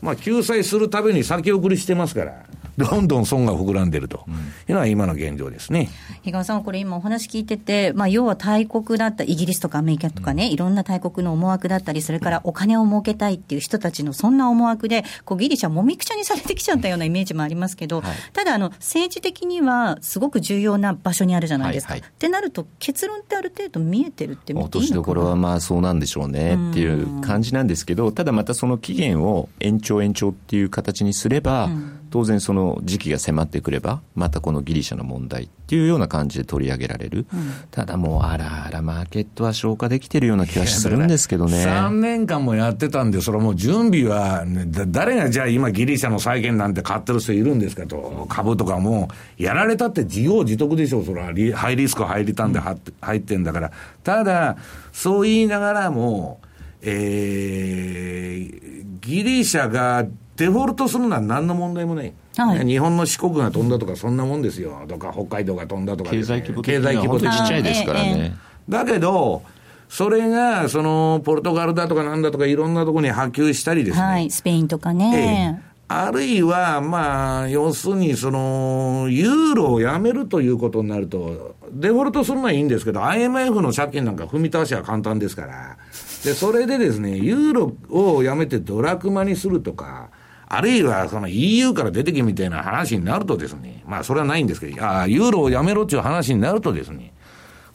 [0.00, 2.46] まあ、救済するために先送りしてますから。
[2.78, 4.24] どんどん損が膨らんでると。
[4.68, 5.88] いうのは今の現状ですね。
[6.22, 21.94] 比嘉さん、これ今お話聞いてて、まあ、要は大国だったイギリスとかアメリカとかね、うん、いろんな大国の思惑だったり、それからお金を儲けたいっていう人たちのそんな思惑で、こうギリシャもみくちゃにされてきちゃったようなイメージもありますけど、はい、ただあの、政治的にはすごく重要な場所にあるじゃないですか。
[21.94, 37.24] はいはい、ってなると、結論ってある程度見えてるって見ていいの落としどころはまあそうなんでしょうねっていう感じなんですけど、ただまたその期限を延長延長っていう形にすれば、うん当然その時期が迫ってくれば、またこのギリシャの問題っていうような感じで取り上げられる。
[37.32, 41.64] うん、ただもう、あらあら、マーケットは消化できてるような気がするんですけどね。
[41.64, 49.08] 3年間もやってたんで、それはもう準備は、ね、誰がじゃあ今ギリシャの債券なんて買ってる人いるんですかと、株とかも、
[49.38, 51.32] やられたって自業自得でしょう、それは。
[51.56, 53.72] ハイリスク入りたんで入ってんだから。
[54.04, 54.58] ただ、
[54.92, 56.40] そう言いながらも、
[56.82, 60.04] えー、ギリシャが
[60.42, 62.12] デフォルトするのは何の問題もない。
[62.36, 64.84] はい、日本の四国が飛んだとか、そんなもんですよ。
[64.88, 68.34] とか、北海道が飛んだとか、ね、経済規模経済規模ちっちゃいですからね。
[68.68, 69.42] だけど、
[69.88, 74.02] それが、その、ポルトガルだとかなんだとかいろんなところに波及したりですね。
[74.02, 75.58] はい、スペインとかね。
[75.60, 85.76] ええあるいは、まあ、要するに、その、ユーロをやめるということになると、デフォルトするのはいいんですけど、IMF の借金なんか踏み倒しは簡単ですから、
[86.24, 90.08] で、それでですね、ユーロをやめてドラクマにするとか、
[90.54, 97.14] あるいはその EU から出てけみたいな話になるとですね、まあそれはないんですけど、あユーロをやめろっていう話になるとですね、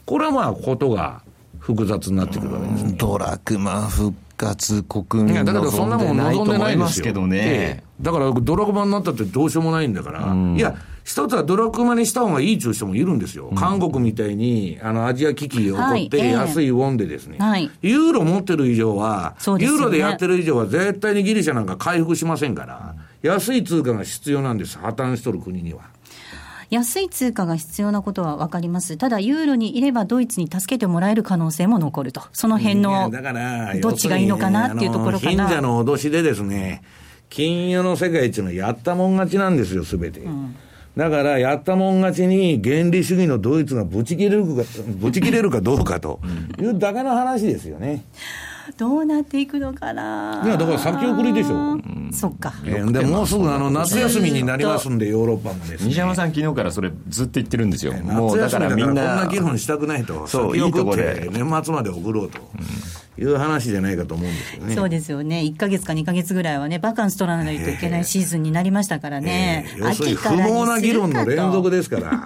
[0.06, 1.24] これはまあことが
[1.58, 2.94] 複雑になってくるわけですね。
[2.96, 7.84] ドラクマ復活国民いや、だけどそんなもん望んでないですけどね。
[8.00, 10.76] だからドラクマになったってどうしようもないんだから、いや、
[11.08, 13.48] 一つはドラクマにした方がいいっていう人もいるんですよ。
[13.48, 25.84] うん、韓国みたいに、あの、アジア危機起こって、安いウォンでですね、はい、ユーロ持ってる以上は、ね、ユーロでやってる以上は絶対にギリシャなんか回復しませんから、安い通貨が必要なんです、破綻しとる国には。
[26.72, 28.98] 安い通貨が必要なことは分かります。
[28.98, 32.24] ただ、ユーロにいればドイツに助けてもらえる可能性も残ると。
[32.34, 33.10] その辺の、
[33.82, 35.30] どっちがいいのかなっていうところかな。
[35.32, 36.82] 貧者の脅しでですね、
[37.30, 40.20] 金融の世界っていうのはやったもん勝ちなんですよ、すべて。
[40.20, 40.54] うん
[40.98, 44.64] だから、やったもん勝ちに原理主義のドイツがぶち切れるか、
[45.00, 46.20] ぶち切れるかどうかと
[46.60, 48.04] いうだけの話ですよね。
[48.78, 50.42] どうなっていくのかな。
[50.44, 51.56] いや、だから先送りでしょ。
[51.56, 52.54] うん、そっか。
[52.66, 57.94] えー、でもうすぐあの夏休みになりますんで、ヨーロッパもです、ね、西山さん、昨日からそれ、ずっと言ってるんですよ。
[57.94, 58.86] もうだからみんな。
[58.88, 60.26] こんな議論したくないと。
[60.28, 61.30] そう、いいとこで。
[61.32, 62.40] 年末まで送ろうと。
[63.18, 64.76] いう話じゃないかと思うんですよね。
[64.76, 65.42] そうですよね。
[65.42, 69.66] 1か月か2か月ぐらいはね、バカンス取らないといけないシーズンになりましたからね。
[69.78, 72.26] えー、要するに不毛な議論の連続ですから。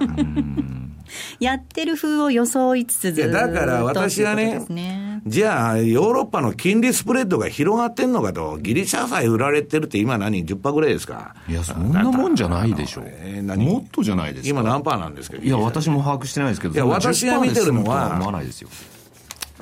[1.39, 13.03] やってる風を装いつつずだから私はね、ねじゃあ、ヨーロッパの金利スプレッドが広がってんのかと、ギリシャ債売られてるって今何、10%ぐらいですかいや、そんなもんじゃないでしょ。
[13.05, 14.49] えー、もっとじゃないですか。
[14.49, 15.43] 今何パーなんですけど。
[15.43, 18.69] いや、私も把握してないですけど、いや、私が見てるのは、思わないですよ。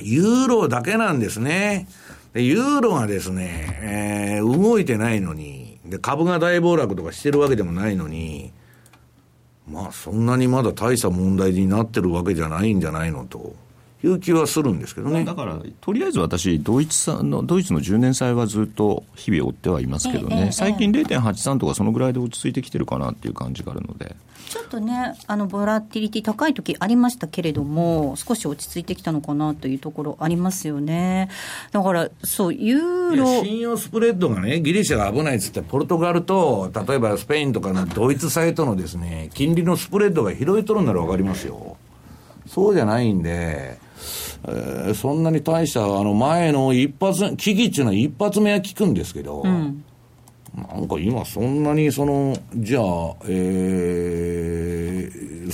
[0.01, 1.87] ユーロだけなんですね。
[2.33, 8.51] でユーロがですね、えー、動いてないのに、で、株が大暴落とかしてるわけでもないのに、
[9.67, 13.55] まあそんなにまだ大した問題になってるわけじゃないんじゃないのと。
[14.03, 15.25] いう気はするんですけどね。
[15.25, 24.15] だから、とりあえず私、ドイツさの、ドイツの10年債はずっと日々追ってはいますけどね、最近0.83とかそのぐらいで落ち着いてきてるかなっていう感じがあるので。
[24.49, 31.29] ちょっとね、あのボラティリティ高い時ありましたけれども、少し落ち着いてきたのかなというところありますよね。
[31.71, 33.43] だから、そう、ユーロ。
[33.43, 41.77] 信用スプレッドがね、ギリシャが危ないっつって、ポルトガルと、例えばスペインとかのドイツ債とのですね、金利のスプレッドが広いとるなら分かりますよ。
[42.47, 43.77] そうじゃないんで、
[44.47, 49.83] えー、そんなに大した、あの前の一発、危機っていうのは一発目は効くんですけど、うん。
[50.55, 52.83] なんか今そんなにその、じゃあ、
[53.27, 55.53] えー、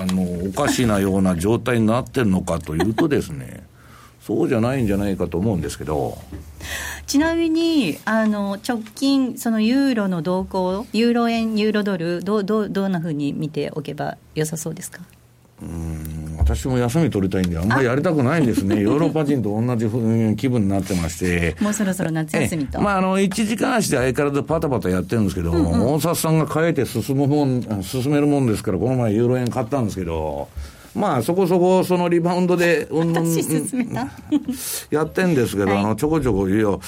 [0.00, 3.64] あの、おかしなような状態になってるのかというとですね、
[4.20, 6.18] そうじゃないんじゃないかと思うんですけど。
[7.06, 15.02] ちなみに、あの、直近、そのユーロの動向、ユーロ円、ユーロドル、どう、どう、どんなふうに見ておけばよさそうですか？
[15.62, 16.15] うん
[16.46, 22.80] 私も休み取りたいんで、あんまりやりたくないんですね、ヨーロッパ人と同じ気分になってまして、 もうそろそろ夏休みと。
[22.80, 30.48] まあ、あの1時間足で相変わらずパタパタやってるんですけど、うんうん、大札さんが変えて進むもん進めるもんですから、この前、ユーロ円買ったんですけど、
[30.94, 33.12] まあ、そこそこそのリバウンドで、うん、
[34.90, 36.80] やってんですけど、はい、あの、ちょこちょこ、いや、こ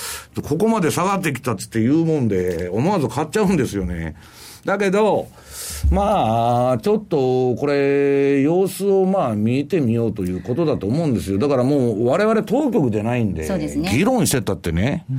[0.57, 4.15] こまで下がってきたっつって言うもんで、思わず買っちゃうんですよね。
[4.65, 5.27] だけど、
[5.91, 11.39] まあ、ちょっとこれ、様子をまあ見てみようということだと思うんですよ。
[11.39, 15.05] だからもう、われわれ当局でないんで、でね、議論してたってね。
[15.11, 15.19] うん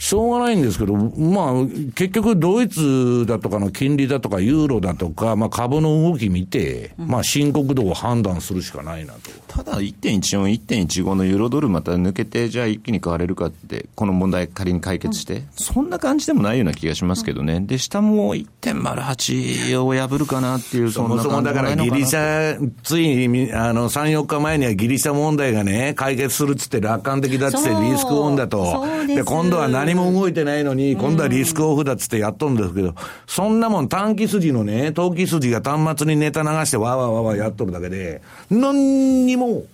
[0.00, 1.52] しょうがないんですけど、まあ、
[1.94, 9.30] 結局、ドイツだとかの金利だとか、ユーロだとか、まあ、株の動き見て、まあ、深刻度を判断するしかないなと。
[9.46, 17.60] ただ、1.14、1.15のユーロドルまた抜けて、じゃあ一気に買われるかって、この問題仮に解決して、うん、そんな感じでもないような気がしますけどね。
[17.60, 28.86] で、下も1.08を破るかなっていう、そもそもだからギリシャ、ついあの3、4日前にはギリシャ問題がね、解決するっつって楽観的だっつってリスクオンだと。
[29.06, 32.94] で今度は何も動いてないのに、今度はリスクオフだっつってやっとるんですけど、
[33.26, 39.64] そんなもん短期筋のね、投機筋が端末にネタ流してわーわーわーわーやっとるだけで、何にも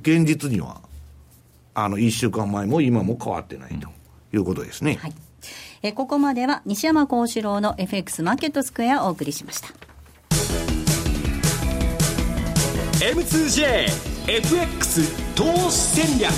[0.00, 0.80] 現実には、
[1.74, 3.88] あの、一週間前も今も変わってないと
[4.34, 4.98] いうことですね。
[5.00, 5.14] はい。
[5.82, 9.68] えここまでは西山幸四郎の FX マーケットスクエアをお送りしました。
[13.00, 16.30] M2JFX 投資戦略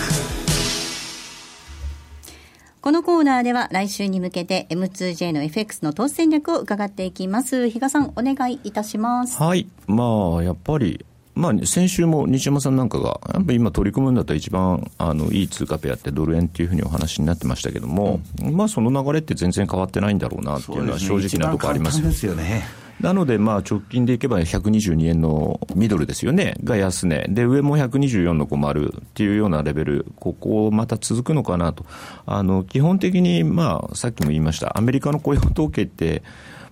[2.83, 7.71] このコーナーでは来週に向けて M2J の FX の投資戦略を伺っていきます。
[7.71, 9.41] 比嘉さん、お願いいたします。
[9.41, 9.69] はい。
[9.87, 11.07] まあ、やっぱり
[11.37, 22.65] まあ、先週も西山さんなんかが、やっぱり今取り組むんだったら一番あのいい通貨ペアってドル円っていうふうにお話になってましたけども、うん、まあその流れって全然変わってないんだろうなっていうのは正直なところありますよね。
[23.01, 31.85] なので、まあ、直近でいけば122円のミドルですよね、が安値、で、上も124の50っていうようなレベル、ここまた続くのかなと。
[32.27, 36.23] あの、基本的に、まあ、さっきも言いました、アメリカの雇用統計って、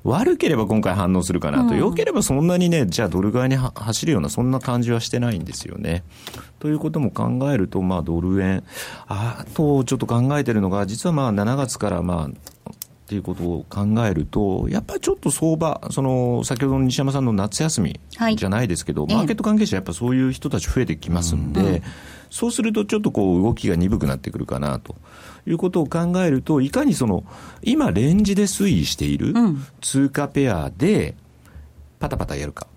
[0.03, 6.05] 悪ければ今回反応するかなと、良ければそんなにね、じゃあドル買いに走るような、そんな感じはしてないんですよね。
[6.59, 8.62] ということも考えると、まあ、ドル円、
[9.09, 12.71] あとちょっと考えてるのが、実はまあ7月からまあ、
[13.11, 17.99] っていうことを考えると、やっぱりちょっと相場、その先ほどの西山さんの夏休み
[18.37, 21.83] じゃないですけど、はい、マーケット関係者、やっぱそういう人たち増えてきますんで、うん、
[22.31, 24.95] そうするとちょっとこう動きが鈍くなってくるかなと。
[25.47, 27.25] いうことを考えると、いかにその、
[27.63, 29.35] 今レンジで推移している
[29.81, 31.17] 通貨ペアで、
[31.99, 32.69] パタパタやるか。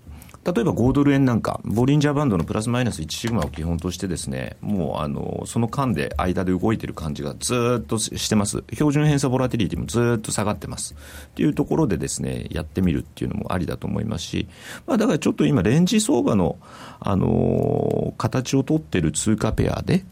[0.44, 8.62] 例えば5ドル円なんか、ボリンジャーバンドのプラスマイナス1シグマを基本としてですね、もうあの、その間で、間で動いてる感じがずっとしてます。
[8.72, 10.94] 標準偏差ボラティリティもずっと下がってます。
[10.94, 14.48] っていうところでですね、やってみるっていうのもありだと思いますし、
[14.86, 16.58] まあだからちょっと今、レンジ相場の、
[17.00, 20.04] あの形をとってる通貨ペアで、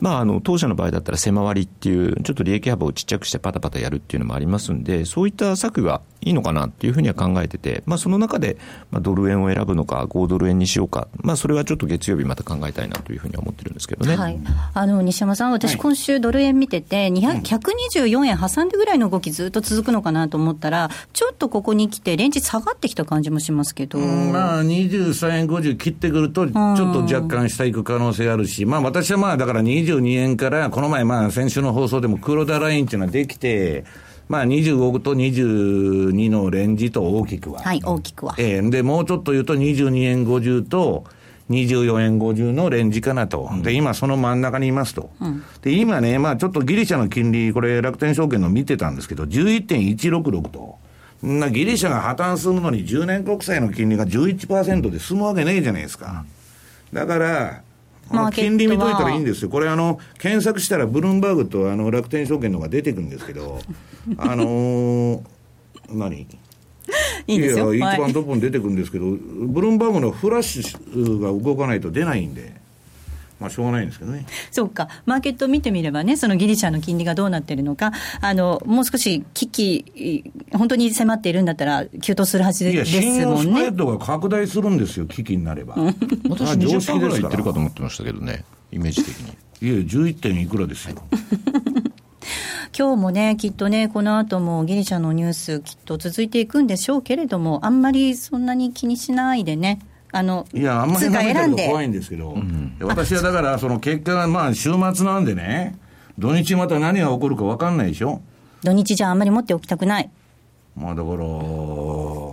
[0.00, 8.56] まあ、あの当社の場合だったら背回りっていう、ちょっと利益幅をちっちゃくしてパタパタやるっていうのもありますんで、そういった策がいいのかなっていうふうには考えてて、まあ、その中で、
[8.90, 14.40] まあ、ドル円を選ぶのか、5ドル円にしようか、まあ、それはちょっと月曜日また考えたいなというふうに思ってるんですけどね、はい、
[14.72, 33.84] あの西山さん、私、今週、ドル円見てて、124円挟んでぐらいの動き、ずっと続くのかなと思ったら、ちょっとここに来て、レンジ下がってきた感じもしますけど、まあ、23円50切ってくると、ちょっと若干下行く可能性あるし、まあ、私はまあ、だから22円から、この前、まあ、先週の放送でも黒田ラインっていうのはできて、
[34.28, 37.60] まあ、25と22のレンジと大きくは。
[37.60, 38.34] はい、大きくは。
[38.38, 41.04] ええー、で、もうちょっと言うと22円50と、
[41.50, 50.78] 24円50のレンジかなと、うん、で今、その真ん中にいますと、うん、で今ね、まあ、ちょっとギリシャの金利、これ、楽天証券の見てたんですけど、11.166と、
[51.22, 56.24] なギリシャが破綻するのに、10年国債の金利が11%で済むわけねえじゃないですか。
[56.92, 57.62] だから、
[58.32, 59.50] 金利見といたらいいんですよ。
[59.50, 63.60] これあの、検索したらブルームバーグとあの楽天証券のが出てくるんですけど、
[64.18, 65.22] あのー、
[65.90, 66.26] 何？
[67.26, 67.74] いいですよ。
[67.74, 72.63] いや、一番トップに出てくるんですけど、ブルームバーグのフラッシュが動かないと出ないんで。
[73.44, 74.26] まあ、しょうがないんですけどね。
[74.50, 83.16] そうか、マーケットを見てみればね、そのギリシャの金利がどうなってるのか、あのもう少し危機、本当に迫っているんだったら、急騰するはずですもんね。
[83.16, 85.74] いや、スプレッドが拡大するんですよ、危機になれば。
[86.28, 89.28] 私、20%ぐらい言ってるかと思ってましたけどね、イメージ的に。
[89.60, 90.96] いや、11点いくらですよ。
[92.76, 99.78] 今日もね、きっとね、この後もギリシャのニュース、きっと続いていくんでしょうけれども、あんまりそんなに気にしないでね、
[100.16, 105.76] あのいや、あんまり選んで怖いんですけど、うん、私はだから、その結果がまあ週末なんでね、
[106.18, 108.22] 土日また何が起こるか分かんないでしょ。
[108.62, 110.10] 土日じゃあんまり持っておきたくない。
[110.76, 111.16] まあだから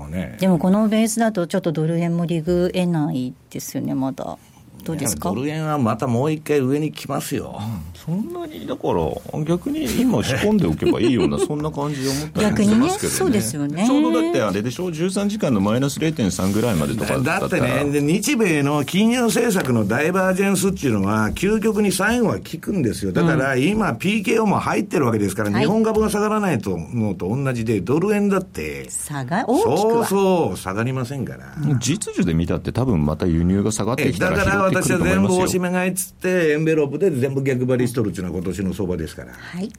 [0.10, 0.38] ね。
[0.40, 4.38] でもこのベースだとちょっとドル円もリグえないですよね、まだ。
[4.84, 5.30] どうですか？
[5.30, 13.86] ドル円はまたもう一回上に来ますよ、うん、そんなにだから逆に今仕込んでおけばいいような そんな感じで思ったりしますけど、ね、そうですよね。
[13.86, 23.12] ちょうどだってあれでしょ？13時間のマイナス0.3ぐらいまでとかだってね日米の金融政策のダイバージェンスっていうのは究極に最後は効くんですよ。
[23.12, 31.54] だから今 PKO も入ってるわけですから、日本株が下がらないとのと同じでドル円だって下が大きくそうそう下がりませんから。
[31.80, 39.34] 実需で見たって多分また輸入が下がってきたらだから私は全部おしめ買いっつって、エンベロープで全部逆張りしとるっていうのは今年の相場ですから。
[39.34, 39.72] はい。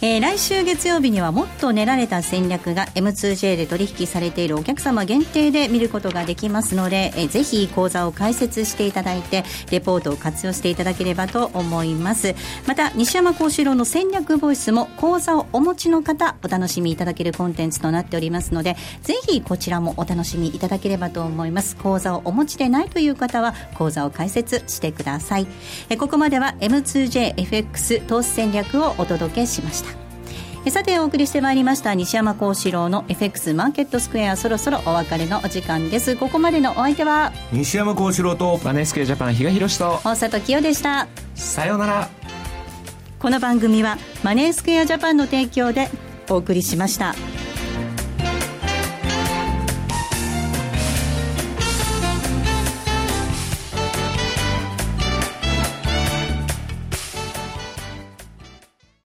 [0.00, 12.34] えー、来週月曜日にはもっと練られた戦略が M2J で取引されているお客様限定で見ることができますので、えー、ぜひ講座を開設していただいて、レポートを活用していただければと思います。
[12.66, 21.76] また、西山幸四郎の戦略ボイスも講座をお持ちの方、お楽しみいただけるコンテンツとなっておりますので、ぜひこちらもお楽しみいただければと思います。
[21.76, 25.46] 講座をお持ちでないという方は、講座を開設してください
[25.88, 26.54] えここまでは
[27.44, 30.70] M2JFX 投資戦略をお届けしました。
[30.70, 34.36] さてお送りしてまいりました西山幸四郎の FX マーケットスクエア。
[34.36, 36.14] そろそろお別れのお時間です。
[36.16, 37.32] ここまでのお相手は？
[37.52, 41.08] 西山幸四郎とマネースクエアジャパン比嘉宏と大里清でした。
[41.34, 42.08] さようなら。
[43.18, 45.88] この番組はマネースクエアジャパンの提供で
[46.28, 47.14] お送りしました。